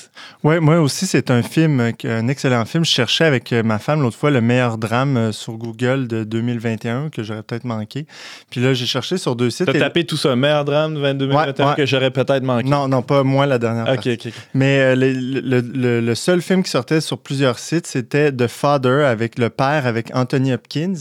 [0.46, 2.86] Oui, moi aussi, c'est un film, un excellent film.
[2.86, 6.24] Je cherchais avec euh, ma femme l'autre fois le meilleur drame euh, sur Google de
[6.24, 8.06] 2021 que j'aurais peut-être manqué.
[8.50, 9.66] Puis là, j'ai cherché sur deux sites.
[9.66, 11.36] t'as et- tapé tout ça, meilleur drame de 2021
[11.66, 11.76] Ouais, ouais.
[11.76, 12.70] que j'aurais peut-être manqué.
[12.70, 14.12] Non, non, pas moi la dernière Ok, partie.
[14.14, 14.28] ok.
[14.28, 14.34] ok.
[14.54, 18.48] Mais euh, le, le- le- le seul film qui sortait sur plusieurs sites, c'était The
[18.48, 20.94] Father avec le père, avec Anthony Hopkins.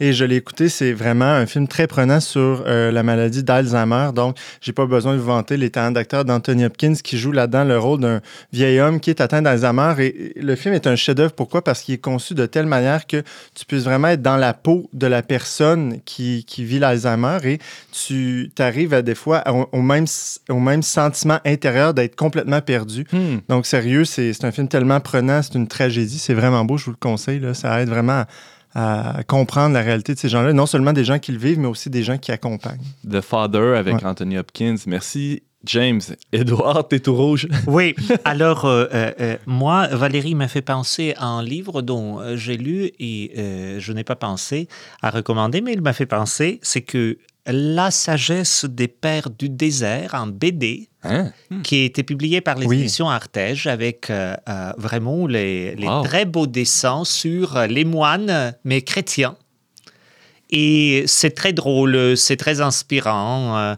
[0.00, 4.12] Et je l'ai écouté, c'est vraiment un film très prenant sur euh, la maladie d'Alzheimer.
[4.14, 7.78] Donc, j'ai pas besoin vous vanter les talents d'acteur d'Anthony Hopkins qui joue là-dedans le
[7.78, 8.20] rôle d'un
[8.52, 9.94] vieil homme qui est atteint d'Alzheimer.
[9.98, 11.32] Et le film est un chef-d'œuvre.
[11.32, 11.62] Pourquoi?
[11.62, 13.22] Parce qu'il est conçu de telle manière que
[13.54, 17.58] tu puisses vraiment être dans la peau de la personne qui, qui vit l'Alzheimer et
[17.92, 20.06] tu arrives à des fois au, au même,
[20.48, 23.06] au même sentiment intérieur d'être complètement perdu.
[23.12, 23.38] Hmm.
[23.48, 26.86] Donc, sérieux, c'est c'est un film tellement prenant, c'est une tragédie, c'est vraiment beau, je
[26.86, 27.40] vous le conseille.
[27.40, 27.54] Là.
[27.54, 28.26] Ça aide vraiment à,
[28.74, 31.68] à comprendre la réalité de ces gens-là, non seulement des gens qui le vivent, mais
[31.68, 32.80] aussi des gens qui accompagnent.
[33.08, 34.04] The Father avec Ouais.
[34.04, 34.76] Anthony Hopkins.
[34.86, 36.00] Merci, James.
[36.32, 37.48] Édouard, t'es tout rouge.
[37.66, 37.94] Oui,
[38.24, 42.90] alors euh, euh, euh, moi, Valérie m'a fait penser à un livre dont j'ai lu
[42.98, 44.68] et euh, je n'ai pas pensé
[45.02, 47.18] à recommander, mais il m'a fait penser, c'est que
[47.52, 51.30] La sagesse des pères du désert, en BD, Hein?
[51.62, 52.78] qui a été publié par les Oui.
[52.80, 56.02] éditions Artege avec euh, euh, vraiment les, les Wow.
[56.02, 59.36] très beaux dessins sur euh, les moines, mais chrétiens.
[60.50, 63.56] Et c'est très drôle, c'est très inspirant.
[63.58, 63.74] euh,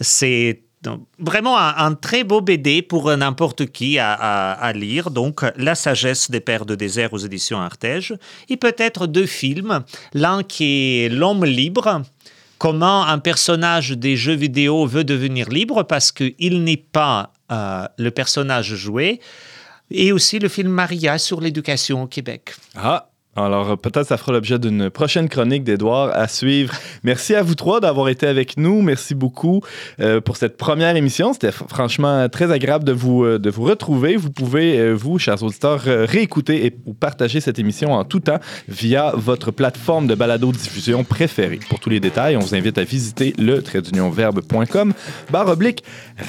[0.00, 5.10] C'est donc, vraiment un, un très beau BD pour n'importe qui à, à- à lire.
[5.10, 8.14] Donc, La sagesse des pères de désert aux éditions Artege.
[8.48, 9.80] Et peut-être deux films.
[10.14, 12.02] L'un qui est L'homme libre.
[12.60, 18.10] Comment un personnage des jeux vidéo veut devenir libre parce qu'il n'est pas euh, le
[18.10, 19.18] personnage joué.
[19.90, 22.54] Et aussi le film Maria sur l'éducation au Québec.
[22.76, 23.08] Ah,
[23.44, 26.74] alors euh, peut-être ça fera l'objet d'une prochaine chronique d'Edouard à suivre.
[27.04, 28.82] Merci à vous trois d'avoir été avec nous.
[28.82, 29.62] Merci beaucoup
[30.00, 31.32] euh, pour cette première émission.
[31.32, 34.16] C'était fr- franchement très agréable de vous, euh, de vous retrouver.
[34.16, 38.38] Vous pouvez, vous, chers auditeurs, réécouter et ou partager cette émission en tout temps
[38.68, 41.60] via votre plateforme de balado-diffusion préférée.
[41.68, 44.92] Pour tous les détails, on vous invite à visiter le traitdunionverbe.com
[45.30, 45.82] barre oblique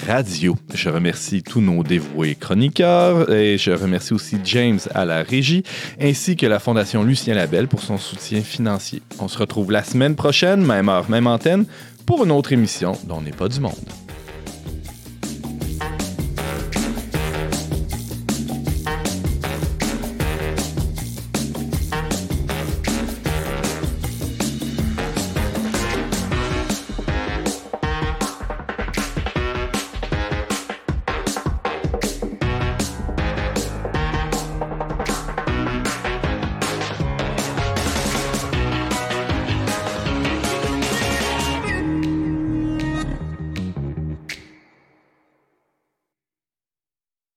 [0.08, 0.56] radio.
[0.74, 5.64] Je remercie tous nos dévoués chroniqueurs et je remercie aussi James à la régie
[6.00, 9.02] ainsi que la Fondation Lucien Labelle pour son soutien financier.
[9.20, 11.66] On se retrouve la semaine prochaine, même heure, même antenne,
[12.06, 13.74] pour une autre émission dont n'est pas du monde.